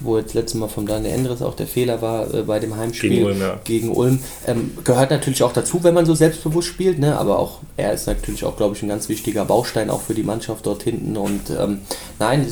wo 0.00 0.18
jetzt 0.18 0.34
letztes 0.34 0.58
Mal 0.58 0.68
von 0.68 0.86
Daniel 0.86 1.14
Endres 1.14 1.42
auch 1.42 1.54
der 1.54 1.66
Fehler 1.66 2.00
war 2.02 2.32
äh, 2.32 2.42
bei 2.42 2.60
dem 2.60 2.76
Heimspiel 2.76 3.10
gegen 3.10 3.24
Ulm, 3.24 3.40
ja. 3.40 3.60
gegen 3.64 3.90
Ulm. 3.90 4.20
Ähm, 4.46 4.72
gehört 4.84 5.10
natürlich 5.10 5.42
auch 5.42 5.52
dazu, 5.52 5.82
wenn 5.82 5.94
man 5.94 6.06
so 6.06 6.14
selbstbewusst 6.14 6.68
spielt, 6.68 6.98
ne? 6.98 7.18
aber 7.18 7.38
auch 7.38 7.60
er 7.76 7.92
ist 7.92 8.06
natürlich 8.06 8.44
auch, 8.44 8.56
glaube 8.56 8.76
ich, 8.76 8.82
ein 8.82 8.88
ganz 8.88 9.08
wichtiger 9.08 9.44
Baustein 9.44 9.90
auch 9.90 10.02
für 10.02 10.14
die 10.14 10.22
Mannschaft 10.22 10.66
dort 10.66 10.82
hinten. 10.82 11.16
Und 11.16 11.50
ähm, 11.50 11.80
nein, 12.18 12.46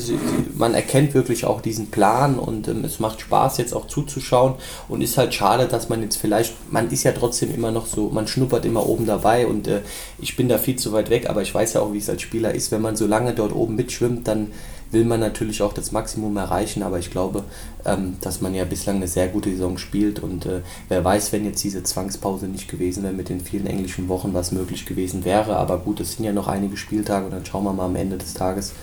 man 0.55 0.73
erkennt 0.73 1.13
wirklich 1.13 1.45
auch 1.45 1.61
diesen 1.61 1.91
Plan 1.91 2.39
und 2.39 2.67
ähm, 2.67 2.83
es 2.83 2.99
macht 2.99 3.21
Spaß 3.21 3.57
jetzt 3.57 3.73
auch 3.73 3.87
zuzuschauen. 3.87 4.55
Und 4.89 5.01
ist 5.01 5.17
halt 5.17 5.33
schade, 5.33 5.67
dass 5.67 5.89
man 5.89 6.01
jetzt 6.01 6.17
vielleicht, 6.17 6.53
man 6.71 6.89
ist 6.91 7.03
ja 7.03 7.11
trotzdem 7.11 7.53
immer 7.53 7.71
noch 7.71 7.85
so, 7.85 8.09
man 8.09 8.27
schnuppert 8.27 8.65
immer 8.65 8.87
oben 8.87 9.05
dabei 9.05 9.47
und 9.47 9.67
äh, 9.67 9.81
ich 10.19 10.35
bin 10.35 10.49
da 10.49 10.57
viel 10.57 10.77
zu 10.77 10.91
weit 10.93 11.09
weg, 11.09 11.29
aber 11.29 11.41
ich 11.41 11.53
weiß 11.53 11.73
ja 11.73 11.81
auch, 11.81 11.93
wie 11.93 11.97
es 11.99 12.09
als 12.09 12.21
Spieler 12.21 12.53
ist, 12.53 12.71
wenn 12.71 12.81
man 12.81 12.95
so 12.95 13.05
lange 13.05 13.33
dort 13.33 13.53
oben 13.53 13.75
mitschwimmt, 13.75 14.27
dann 14.27 14.51
will 14.91 15.05
man 15.05 15.19
natürlich 15.19 15.61
auch 15.61 15.73
das 15.73 15.91
Maximum 15.91 16.37
erreichen, 16.37 16.83
aber 16.83 16.99
ich 16.99 17.11
glaube, 17.11 17.43
ähm, 17.85 18.17
dass 18.21 18.41
man 18.41 18.53
ja 18.53 18.65
bislang 18.65 18.97
eine 18.97 19.07
sehr 19.07 19.27
gute 19.27 19.49
Saison 19.49 19.77
spielt 19.77 20.19
und 20.19 20.45
äh, 20.45 20.61
wer 20.89 21.03
weiß, 21.03 21.31
wenn 21.33 21.45
jetzt 21.45 21.63
diese 21.63 21.83
Zwangspause 21.83 22.47
nicht 22.47 22.69
gewesen 22.69 23.03
wäre 23.03 23.13
mit 23.13 23.29
den 23.29 23.41
vielen 23.41 23.67
englischen 23.67 24.07
Wochen, 24.07 24.33
was 24.33 24.51
möglich 24.51 24.85
gewesen 24.85 25.25
wäre, 25.25 25.57
aber 25.57 25.77
gut, 25.79 25.99
es 25.99 26.13
sind 26.13 26.25
ja 26.25 26.31
noch 26.31 26.47
einige 26.47 26.77
Spieltage 26.77 27.25
und 27.25 27.31
dann 27.31 27.45
schauen 27.45 27.63
wir 27.63 27.73
mal 27.73 27.85
am 27.85 27.95
Ende 27.95 28.17
des 28.17 28.33
Tages, 28.33 28.73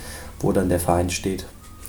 wo 0.41 0.53
dann 0.53 0.69
der 0.69 0.81
Verein 0.81 1.11
steht. 1.11 1.47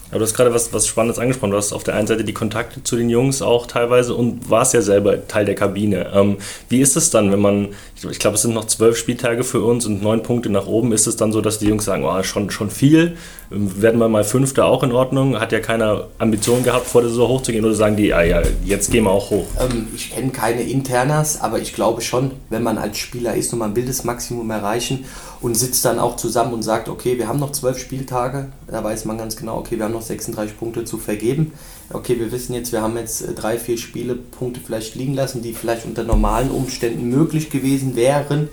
Aber 0.09 0.19
du 0.19 0.25
hast 0.25 0.35
gerade 0.35 0.53
was, 0.53 0.71
was 0.71 0.87
Spannendes 0.87 1.19
angesprochen. 1.19 1.51
Du 1.51 1.57
hast 1.57 1.73
auf 1.73 1.83
der 1.83 1.95
einen 1.95 2.07
Seite 2.07 2.23
die 2.23 2.33
Kontakte 2.33 2.83
zu 2.83 2.95
den 2.95 3.09
Jungs 3.09 3.41
auch 3.41 3.65
teilweise 3.65 4.13
und 4.13 4.49
warst 4.49 4.73
ja 4.73 4.81
selber 4.81 5.27
Teil 5.27 5.45
der 5.45 5.55
Kabine. 5.55 6.11
Ähm, 6.13 6.37
wie 6.69 6.79
ist 6.79 6.95
es 6.95 7.09
dann, 7.09 7.31
wenn 7.31 7.41
man, 7.41 7.69
ich 8.09 8.19
glaube, 8.19 8.35
es 8.35 8.43
sind 8.43 8.53
noch 8.53 8.65
zwölf 8.65 8.97
Spieltage 8.97 9.43
für 9.43 9.63
uns 9.63 9.85
und 9.85 10.03
neun 10.03 10.21
Punkte 10.21 10.49
nach 10.49 10.67
oben, 10.67 10.91
ist 10.93 11.07
es 11.07 11.15
dann 11.15 11.31
so, 11.31 11.41
dass 11.41 11.59
die 11.59 11.67
Jungs 11.67 11.85
sagen, 11.85 12.03
oh, 12.05 12.23
schon, 12.23 12.51
schon 12.51 12.69
viel, 12.69 13.17
werden 13.49 13.99
wir 13.99 14.09
mal 14.09 14.23
Fünfter 14.23 14.65
auch 14.65 14.83
in 14.83 14.91
Ordnung? 14.91 15.39
Hat 15.39 15.51
ja 15.51 15.59
keiner 15.59 16.07
Ambition 16.19 16.63
gehabt, 16.63 16.87
vor 16.87 17.01
der 17.01 17.09
Saison 17.09 17.29
hochzugehen 17.29 17.65
oder 17.65 17.75
sagen 17.75 17.95
die, 17.95 18.13
ah 18.13 18.23
ja, 18.23 18.41
jetzt 18.63 18.91
gehen 18.91 19.05
wir 19.05 19.11
auch 19.11 19.29
hoch? 19.29 19.47
Ähm, 19.59 19.87
ich 19.95 20.11
kenne 20.11 20.31
keine 20.31 20.61
Internas, 20.61 21.41
aber 21.41 21.59
ich 21.59 21.73
glaube 21.73 22.01
schon, 22.01 22.31
wenn 22.49 22.63
man 22.63 22.77
als 22.77 22.97
Spieler 22.97 23.35
ist 23.35 23.53
und 23.53 23.59
man 23.59 23.75
will 23.75 23.85
das 23.85 24.03
Maximum 24.03 24.49
erreichen 24.49 25.05
und 25.41 25.55
sitzt 25.55 25.85
dann 25.85 25.99
auch 25.99 26.15
zusammen 26.15 26.53
und 26.53 26.63
sagt, 26.63 26.89
okay, 26.89 27.17
wir 27.17 27.27
haben 27.27 27.39
noch 27.39 27.51
zwölf 27.51 27.77
Spieltage, 27.77 28.49
da 28.67 28.83
weiß 28.83 29.05
man 29.05 29.17
ganz 29.17 29.35
genau, 29.35 29.57
okay, 29.57 29.77
wir 29.77 29.85
haben 29.85 29.93
noch 29.95 30.01
36 30.01 30.57
Punkte 30.57 30.85
zu 30.85 30.97
vergeben. 30.97 31.53
Okay, 31.91 32.19
wir 32.19 32.31
wissen 32.31 32.53
jetzt, 32.53 32.71
wir 32.71 32.81
haben 32.81 32.97
jetzt 32.97 33.21
äh, 33.21 33.33
drei, 33.33 33.57
vier 33.57 33.77
Spiele, 33.77 34.15
Punkte 34.15 34.59
vielleicht 34.63 34.95
liegen 34.95 35.13
lassen, 35.13 35.41
die 35.41 35.53
vielleicht 35.53 35.85
unter 35.85 36.03
normalen 36.03 36.51
Umständen 36.51 37.09
möglich 37.09 37.49
gewesen 37.49 37.95
wären. 37.95 38.49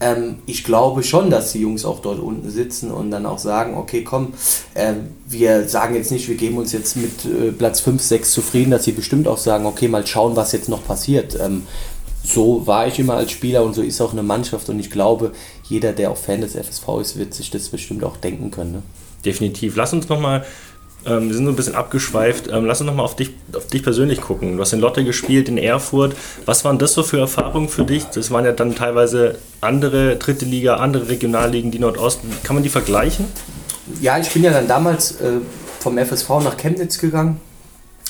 Ähm, 0.00 0.36
ich 0.46 0.64
glaube 0.64 1.02
schon, 1.02 1.30
dass 1.30 1.52
die 1.52 1.60
Jungs 1.60 1.84
auch 1.84 2.00
dort 2.00 2.18
unten 2.18 2.50
sitzen 2.50 2.90
und 2.90 3.10
dann 3.10 3.26
auch 3.26 3.38
sagen, 3.38 3.76
okay, 3.76 4.02
komm, 4.02 4.32
äh, 4.74 4.94
wir 5.28 5.68
sagen 5.68 5.94
jetzt 5.94 6.10
nicht, 6.10 6.28
wir 6.28 6.36
geben 6.36 6.56
uns 6.56 6.72
jetzt 6.72 6.96
mit 6.96 7.24
äh, 7.26 7.52
Platz 7.52 7.80
5, 7.80 8.02
6 8.02 8.32
zufrieden, 8.32 8.70
dass 8.70 8.84
sie 8.84 8.92
bestimmt 8.92 9.28
auch 9.28 9.38
sagen, 9.38 9.66
okay, 9.66 9.88
mal 9.88 10.06
schauen, 10.06 10.36
was 10.36 10.52
jetzt 10.52 10.70
noch 10.70 10.84
passiert. 10.84 11.38
Ähm, 11.38 11.66
so 12.22 12.66
war 12.66 12.86
ich 12.86 12.98
immer 12.98 13.14
als 13.14 13.30
Spieler 13.30 13.62
und 13.62 13.74
so 13.74 13.82
ist 13.82 14.00
auch 14.00 14.12
eine 14.12 14.22
Mannschaft 14.22 14.68
und 14.68 14.78
ich 14.78 14.90
glaube, 14.90 15.32
jeder, 15.68 15.92
der 15.92 16.10
auch 16.10 16.16
Fan 16.16 16.40
des 16.40 16.54
FSV 16.54 16.88
ist, 17.00 17.18
wird 17.18 17.34
sich 17.34 17.50
das 17.50 17.68
bestimmt 17.68 18.04
auch 18.04 18.16
denken 18.16 18.50
können. 18.50 18.72
Ne? 18.72 18.82
Definitiv. 19.24 19.76
Lass 19.76 19.92
uns 19.92 20.08
nochmal 20.08 20.44
ähm, 21.06 21.28
wir 21.28 21.34
sind 21.34 21.46
so 21.46 21.52
ein 21.52 21.56
bisschen 21.56 21.74
abgeschweift. 21.74 22.48
Ähm, 22.48 22.64
lass 22.64 22.80
uns 22.80 22.86
nochmal 22.88 23.04
auf 23.04 23.16
dich, 23.16 23.30
auf 23.54 23.66
dich 23.66 23.82
persönlich 23.82 24.20
gucken. 24.20 24.56
Du 24.56 24.62
hast 24.62 24.72
in 24.72 24.80
Lotte 24.80 25.04
gespielt, 25.04 25.48
in 25.48 25.58
Erfurt. 25.58 26.14
Was 26.44 26.64
waren 26.64 26.78
das 26.78 26.92
so 26.92 27.02
für 27.02 27.18
Erfahrungen 27.18 27.68
für 27.68 27.84
dich? 27.84 28.04
Das 28.06 28.30
waren 28.30 28.44
ja 28.44 28.52
dann 28.52 28.74
teilweise 28.74 29.38
andere 29.60 30.16
dritte 30.16 30.44
Liga, 30.44 30.76
andere 30.76 31.08
Regionalligen, 31.08 31.70
die 31.70 31.78
Nordosten. 31.78 32.30
Kann 32.42 32.56
man 32.56 32.62
die 32.62 32.68
vergleichen? 32.68 33.26
Ja, 34.00 34.18
ich 34.18 34.30
bin 34.30 34.44
ja 34.44 34.50
dann 34.50 34.68
damals 34.68 35.20
äh, 35.20 35.40
vom 35.80 35.98
FSV 35.98 36.28
nach 36.44 36.56
Chemnitz 36.56 36.98
gegangen. 36.98 37.40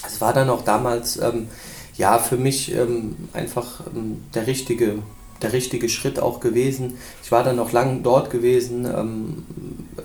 Es 0.06 0.20
war 0.20 0.32
dann 0.32 0.50
auch 0.50 0.64
damals 0.64 1.16
ähm, 1.18 1.48
ja 1.96 2.18
für 2.18 2.36
mich 2.36 2.74
ähm, 2.74 3.16
einfach 3.32 3.80
ähm, 3.94 4.22
der 4.34 4.46
richtige 4.46 4.98
der 5.42 5.52
richtige 5.54 5.88
Schritt 5.88 6.20
auch 6.20 6.40
gewesen. 6.40 6.98
Ich 7.22 7.32
war 7.32 7.44
dann 7.44 7.56
noch 7.56 7.72
lange 7.72 8.00
dort 8.02 8.30
gewesen. 8.30 8.84
Ähm, 8.84 9.44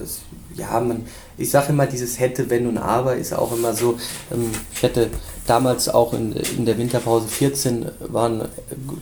es, 0.01 0.21
ja, 0.55 0.79
man, 0.79 1.05
ich 1.37 1.51
sage 1.51 1.69
immer, 1.69 1.85
dieses 1.85 2.19
hätte, 2.19 2.49
wenn 2.49 2.67
und 2.67 2.77
aber 2.77 3.15
ist 3.15 3.33
auch 3.33 3.53
immer 3.55 3.73
so. 3.73 3.97
Ähm, 4.31 4.51
ich 4.73 4.83
hätte 4.83 5.09
damals 5.47 5.89
auch 5.89 6.13
in, 6.13 6.33
in 6.33 6.65
der 6.65 6.77
Winterpause 6.77 7.27
14 7.27 7.85
war 7.99 8.29
ein 8.29 8.41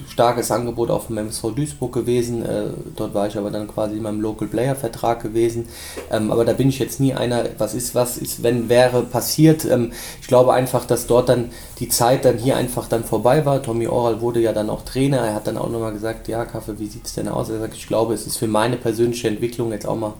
starkes 0.10 0.52
Angebot 0.52 0.90
auch 0.90 1.04
vom 1.04 1.18
MSV 1.18 1.54
Duisburg 1.56 1.94
gewesen. 1.94 2.44
Äh, 2.44 2.66
dort 2.96 3.14
war 3.14 3.28
ich 3.28 3.38
aber 3.38 3.50
dann 3.50 3.68
quasi 3.68 3.96
in 3.96 4.04
meinem 4.04 4.20
Local 4.20 4.48
Player 4.48 4.76
Vertrag 4.76 5.22
gewesen. 5.22 5.68
Ähm, 6.12 6.32
aber 6.32 6.44
da 6.44 6.54
bin 6.54 6.70
ich 6.70 6.80
jetzt 6.80 7.00
nie 7.00 7.14
einer, 7.14 7.46
was 7.58 7.74
ist, 7.74 7.96
was 7.96 8.18
ist, 8.18 8.44
wenn 8.44 8.68
wäre 8.68 9.04
passiert. 9.04 9.66
Ähm, 9.66 9.94
ich 10.22 10.28
glaube 10.28 10.54
einfach, 10.54 10.86
dass 10.86 11.08
dort 11.08 11.30
dann 11.30 11.52
die 11.80 11.90
Zeit 11.90 12.26
dann 12.26 12.38
hier 12.38 12.58
einfach 12.58 12.88
dann 12.88 13.04
vorbei 13.04 13.46
war. 13.46 13.64
Tommy 13.64 13.88
Oral 13.88 14.20
wurde 14.22 14.42
ja 14.42 14.52
dann 14.52 14.70
auch 14.70 14.84
Trainer. 14.84 15.20
Er 15.20 15.36
hat 15.36 15.48
dann 15.48 15.58
auch 15.58 15.70
nochmal 15.70 15.94
gesagt, 15.94 16.28
ja, 16.28 16.46
Kaffee, 16.46 16.80
wie 16.80 16.88
sieht 16.88 17.06
es 17.06 17.14
denn 17.14 17.30
aus? 17.30 17.50
Er 17.50 17.60
sagt, 17.60 17.76
ich 17.76 17.88
glaube, 17.88 18.14
es 18.14 18.28
ist 18.28 18.38
für 18.38 18.48
meine 18.48 18.76
persönliche 18.76 19.30
Entwicklung 19.30 19.72
jetzt 19.72 19.88
auch 19.88 19.96
mal 19.96 20.14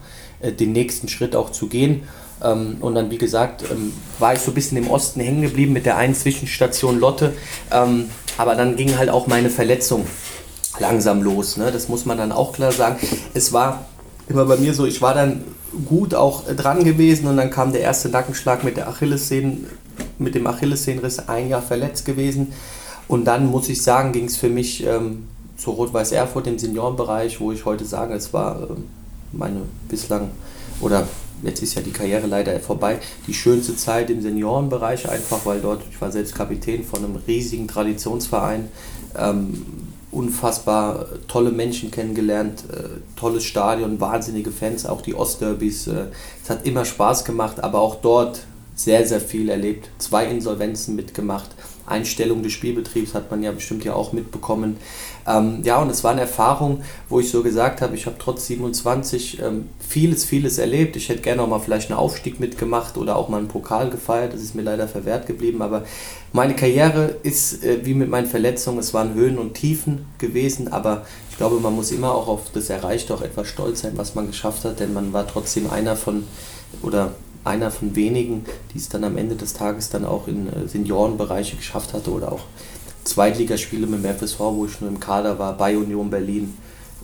den 0.52 0.72
nächsten 0.72 1.08
Schritt 1.08 1.36
auch 1.36 1.52
zu 1.52 1.68
gehen. 1.68 2.04
Ähm, 2.44 2.78
und 2.82 2.96
dann, 2.96 3.10
wie 3.10 3.18
gesagt, 3.18 3.64
ähm, 3.72 3.94
war 4.20 4.34
ich 4.34 4.40
so 4.40 4.52
ein 4.52 4.56
bisschen 4.56 4.78
im 4.78 4.90
Osten 4.90 5.20
hängen 5.22 5.42
geblieben 5.42 5.74
mit 5.74 5.86
der 5.86 5.98
einen 5.98 6.16
Zwischenstation 6.16 7.00
Lotte. 7.00 7.34
Ähm, 7.72 8.10
aber 8.38 8.56
dann 8.56 8.76
ging 8.76 8.98
halt 8.98 9.10
auch 9.10 9.28
meine 9.28 9.50
Verletzung 9.50 10.06
langsam 10.80 11.22
los. 11.22 11.58
Ne? 11.58 11.72
Das 11.72 11.88
muss 11.88 12.06
man 12.06 12.18
dann 12.18 12.32
auch 12.32 12.54
klar 12.54 12.72
sagen. 12.72 12.98
Es 13.34 13.54
war 13.54 13.86
immer 14.28 14.46
bei 14.46 14.58
mir 14.58 14.74
so, 14.74 14.86
ich 14.86 15.02
war 15.02 15.14
dann 15.14 15.44
gut 15.86 16.14
auch 16.14 16.44
dran 16.46 16.84
gewesen 16.84 17.28
und 17.28 17.38
dann 17.38 17.50
kam 17.50 17.72
der 17.72 17.82
erste 17.82 18.10
Nackenschlag 18.10 18.64
mit 18.64 18.78
der 18.78 18.88
Achillessehnen, 18.88 19.68
mit 20.20 20.36
dem 20.36 20.48
Achillessehnenriss 20.48 21.28
ein 21.28 21.50
Jahr 21.50 21.62
verletzt 21.62 22.06
gewesen. 22.06 22.54
Und 23.08 23.26
dann 23.26 23.48
muss 23.48 23.70
ich 23.70 23.82
sagen, 23.82 24.12
ging 24.12 24.26
es 24.26 24.38
für 24.38 24.50
mich 24.50 24.86
ähm, 24.86 25.28
zu 25.58 25.72
Rot-Weiß 25.72 26.12
Erfurt 26.12 26.48
im 26.48 26.58
Seniorenbereich, 26.58 27.40
wo 27.40 27.52
ich 27.52 27.66
heute 27.66 27.86
sage, 27.86 28.14
es 28.14 28.34
war 28.34 28.70
ähm, 28.70 28.86
meine 29.34 29.62
bislang, 29.90 30.32
oder 30.80 31.08
jetzt 31.44 31.62
ist 31.62 31.76
ja 31.76 31.82
die 31.82 31.92
Karriere 31.92 32.28
leider 32.28 32.58
vorbei, 32.60 33.00
die 33.28 33.34
schönste 33.34 33.76
Zeit 33.76 34.10
im 34.10 34.22
Seniorenbereich, 34.22 35.10
einfach 35.10 35.46
weil 35.46 35.60
dort, 35.60 35.82
ich 35.90 36.00
war 36.00 36.12
selbst 36.12 36.36
Kapitän 36.36 36.84
von 36.84 37.04
einem 37.04 37.18
riesigen 37.28 37.68
Traditionsverein, 37.68 38.70
ähm, 39.18 39.66
unfassbar 40.12 41.08
tolle 41.28 41.52
Menschen 41.52 41.92
kennengelernt, 41.92 42.64
äh, 42.72 43.18
tolles 43.20 43.44
Stadion, 43.44 44.00
wahnsinnige 44.00 44.52
Fans, 44.52 44.86
auch 44.86 45.02
die 45.02 45.16
Ostderbys. 45.16 45.88
Äh, 45.88 46.06
es 46.44 46.50
hat 46.50 46.66
immer 46.66 46.86
Spaß 46.86 47.26
gemacht, 47.26 47.64
aber 47.64 47.80
auch 47.82 47.96
dort 47.96 48.46
sehr, 48.84 49.06
sehr 49.06 49.22
viel 49.22 49.50
erlebt. 49.50 49.90
Zwei 49.98 50.26
Insolvenzen 50.26 50.96
mitgemacht. 50.96 51.50
Einstellung 51.86 52.44
des 52.44 52.54
Spielbetriebs 52.54 53.14
hat 53.14 53.30
man 53.30 53.44
ja 53.44 53.52
bestimmt 53.52 53.84
ja 53.84 53.94
auch 53.94 54.14
mitbekommen. 54.14 54.78
Ähm, 55.28 55.62
ja, 55.64 55.82
und 55.82 55.90
es 55.90 56.04
war 56.04 56.12
eine 56.12 56.22
Erfahrung, 56.22 56.82
wo 57.10 57.20
ich 57.20 57.30
so 57.30 57.44
gesagt 57.44 57.82
habe, 57.82 57.96
ich 57.96 58.06
habe 58.06 58.16
trotz 58.20 58.48
27 58.48 59.42
ähm, 59.42 59.70
vieles, 59.80 60.24
vieles 60.24 60.58
erlebt. 60.58 60.96
Ich 60.96 61.10
hätte 61.10 61.22
gerne 61.22 61.42
auch 61.42 61.48
mal 61.48 61.60
vielleicht 61.60 61.90
einen 61.90 62.00
Aufstieg 62.00 62.40
mitgemacht 62.40 62.98
oder 62.98 63.16
auch 63.16 63.30
mal 63.30 63.38
einen 63.38 63.48
Pokal 63.48 63.90
gefeiert. 63.90 64.34
Das 64.34 64.42
ist 64.42 64.56
mir 64.56 64.62
leider 64.62 64.88
verwehrt 64.88 65.28
geblieben. 65.28 65.62
Aber 65.62 65.84
meine 66.32 66.56
Karriere 66.56 67.18
ist 67.24 67.64
äh, 67.64 67.86
wie 67.86 67.94
mit 67.94 68.10
meinen 68.10 68.28
Verletzungen, 68.28 68.80
es 68.80 68.94
waren 68.94 69.14
Höhen 69.14 69.38
und 69.38 69.54
Tiefen 69.54 70.06
gewesen. 70.20 70.72
Aber 70.72 71.06
ich 71.32 71.38
glaube, 71.38 71.60
man 71.60 71.76
muss 71.76 71.92
immer 71.92 72.14
auch 72.14 72.28
auf 72.28 72.52
das 72.54 72.70
Erreichte 72.70 73.14
auch 73.14 73.22
etwas 73.22 73.48
stolz 73.48 73.82
sein, 73.82 73.94
was 73.96 74.16
man 74.16 74.28
geschafft 74.28 74.64
hat. 74.64 74.80
Denn 74.80 74.94
man 74.94 75.12
war 75.12 75.28
trotzdem 75.28 75.70
einer 75.70 75.98
von, 75.98 76.24
oder 76.82 77.14
einer 77.44 77.72
von 77.72 77.96
wenigen, 77.96 78.46
die 78.74 78.78
es 78.78 78.90
dann 78.90 79.04
am 79.04 79.18
Ende 79.18 79.36
des 79.36 79.54
Tages 79.54 79.90
dann 79.90 80.06
auch 80.06 80.28
in 80.28 80.48
äh, 80.48 80.68
Seniorenbereiche 80.68 81.58
geschafft 81.58 81.94
hatte 81.94 82.12
oder 82.12 82.32
auch 82.32 82.42
Zweitligaspiele 83.04 83.86
mit 83.86 84.04
dem 84.04 84.16
FSV, 84.16 84.40
wo 84.40 84.66
ich 84.66 84.80
nur 84.80 84.90
im 84.90 85.00
Kader 85.00 85.38
war, 85.40 85.58
bei 85.58 85.78
Union 85.78 86.10
Berlin, 86.10 86.54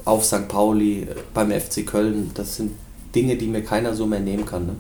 auf 0.06 0.24
St. 0.24 0.48
Pauli, 0.48 1.02
äh, 1.02 1.08
beim 1.34 1.52
FC 1.52 1.86
Köln. 1.86 2.32
Das 2.34 2.56
sind 2.56 2.72
Dinge, 3.14 3.36
die 3.36 3.48
mir 3.48 3.64
keiner 3.64 3.94
so 3.94 4.06
mehr 4.06 4.20
nehmen 4.20 4.46
kann. 4.46 4.66
Ne? 4.66 4.76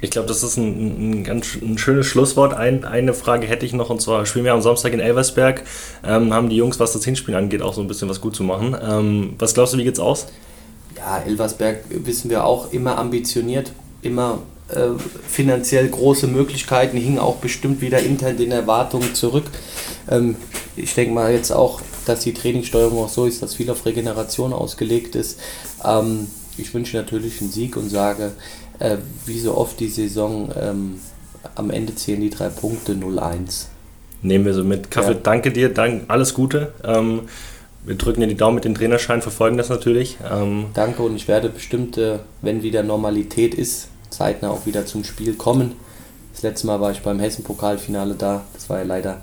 Ich 0.00 0.10
glaube, 0.10 0.26
das 0.26 0.42
ist 0.42 0.56
ein, 0.56 1.20
ein 1.20 1.24
ganz 1.24 1.56
ein 1.60 1.78
schönes 1.78 2.06
Schlusswort. 2.06 2.54
Ein, 2.54 2.84
eine 2.84 3.14
Frage 3.14 3.46
hätte 3.46 3.64
ich 3.64 3.72
noch, 3.72 3.88
und 3.88 4.00
zwar 4.00 4.26
spielen 4.26 4.44
wir 4.44 4.52
am 4.52 4.60
Samstag 4.60 4.92
in 4.92 5.00
Elversberg. 5.00 5.62
Ähm, 6.04 6.34
haben 6.34 6.48
die 6.48 6.56
Jungs, 6.56 6.80
was 6.80 6.92
das 6.92 7.04
Hinspielen 7.04 7.38
angeht, 7.38 7.62
auch 7.62 7.72
so 7.72 7.80
ein 7.80 7.88
bisschen 7.88 8.08
was 8.08 8.20
gut 8.20 8.34
zu 8.34 8.42
machen. 8.42 8.76
Ähm, 8.82 9.34
was 9.38 9.54
glaubst 9.54 9.74
du, 9.74 9.78
wie 9.78 9.84
geht's 9.84 10.00
aus? 10.00 10.26
Ja, 10.96 11.18
Elversberg 11.18 11.84
wissen 11.88 12.30
wir 12.30 12.44
auch 12.44 12.72
immer 12.72 12.98
ambitioniert, 12.98 13.72
immer 14.02 14.40
äh, 14.72 14.98
finanziell 15.28 15.88
große 15.88 16.26
Möglichkeiten, 16.26 16.96
hingen 16.96 17.18
auch 17.18 17.36
bestimmt 17.36 17.80
wieder 17.80 18.00
intern 18.00 18.36
den 18.36 18.52
Erwartungen 18.52 19.14
zurück. 19.14 19.44
Ähm, 20.10 20.36
ich 20.76 20.94
denke 20.94 21.14
mal 21.14 21.32
jetzt 21.32 21.50
auch, 21.50 21.80
dass 22.06 22.20
die 22.20 22.34
Trainingssteuerung 22.34 22.98
auch 23.04 23.08
so 23.08 23.26
ist, 23.26 23.42
dass 23.42 23.54
viel 23.54 23.70
auf 23.70 23.84
Regeneration 23.86 24.52
ausgelegt 24.52 25.14
ist. 25.14 25.38
Ähm, 25.84 26.26
ich 26.58 26.72
wünsche 26.74 26.96
natürlich 26.96 27.40
einen 27.40 27.50
Sieg 27.50 27.76
und 27.76 27.88
sage, 27.88 28.32
äh, 28.78 28.96
wie 29.26 29.38
so 29.38 29.56
oft 29.56 29.80
die 29.80 29.88
Saison, 29.88 30.50
ähm, 30.60 31.00
am 31.54 31.70
Ende 31.70 31.94
zählen 31.94 32.20
die 32.20 32.30
drei 32.30 32.48
Punkte 32.48 32.92
0-1. 32.92 33.66
Nehmen 34.22 34.44
wir 34.44 34.54
so 34.54 34.62
mit. 34.62 34.90
Kaffee, 34.90 35.12
ja. 35.12 35.18
danke 35.22 35.50
dir, 35.50 35.68
dank, 35.68 36.04
alles 36.08 36.34
Gute. 36.34 36.72
Ähm, 36.84 37.22
wir 37.84 37.96
drücken 37.96 38.20
dir 38.20 38.28
die 38.28 38.36
Daumen 38.36 38.54
mit 38.54 38.64
dem 38.64 38.74
Trainerschein, 38.74 39.22
verfolgen 39.22 39.56
das 39.56 39.68
natürlich. 39.68 40.16
Ähm, 40.30 40.66
danke 40.74 41.02
und 41.02 41.16
ich 41.16 41.26
werde 41.26 41.48
bestimmt, 41.48 41.98
äh, 41.98 42.18
wenn 42.40 42.62
wieder 42.62 42.84
Normalität 42.84 43.54
ist, 43.54 43.88
zeitnah 44.12 44.50
auch 44.50 44.66
wieder 44.66 44.86
zum 44.86 45.04
Spiel 45.04 45.34
kommen. 45.34 45.72
Das 46.32 46.42
letzte 46.42 46.66
Mal 46.66 46.80
war 46.80 46.92
ich 46.92 47.02
beim 47.02 47.20
Hessen-Pokalfinale 47.20 48.14
da. 48.14 48.44
Das 48.54 48.70
war 48.70 48.78
ja 48.78 48.84
leider 48.84 49.20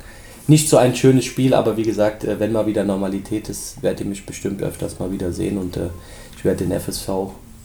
nicht 0.47 0.69
so 0.69 0.77
ein 0.77 0.95
schönes 0.95 1.25
Spiel, 1.25 1.53
aber 1.53 1.77
wie 1.77 1.83
gesagt, 1.83 2.23
äh, 2.23 2.39
wenn 2.39 2.51
mal 2.51 2.65
wieder 2.65 2.83
Normalität 2.83 3.49
ist, 3.49 3.81
werdet 3.81 4.01
ihr 4.01 4.05
mich 4.07 4.25
bestimmt 4.25 4.61
öfters 4.61 4.99
mal 4.99 5.11
wieder 5.11 5.31
sehen 5.31 5.57
und 5.57 5.77
äh, 5.77 5.89
ich 6.35 6.43
werde 6.43 6.65
den 6.65 6.79
FSV 6.79 7.09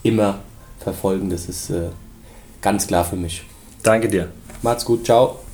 immer 0.03 0.39
verfolgen. 0.79 1.29
Das 1.29 1.49
ist 1.49 1.69
äh, 1.71 1.89
ganz 2.61 2.87
klar 2.87 3.03
für 3.05 3.15
mich. 3.15 3.43
Danke 3.83 4.09
dir. 4.09 4.29
Macht's 4.61 4.85
gut, 4.85 5.05
ciao. 5.05 5.44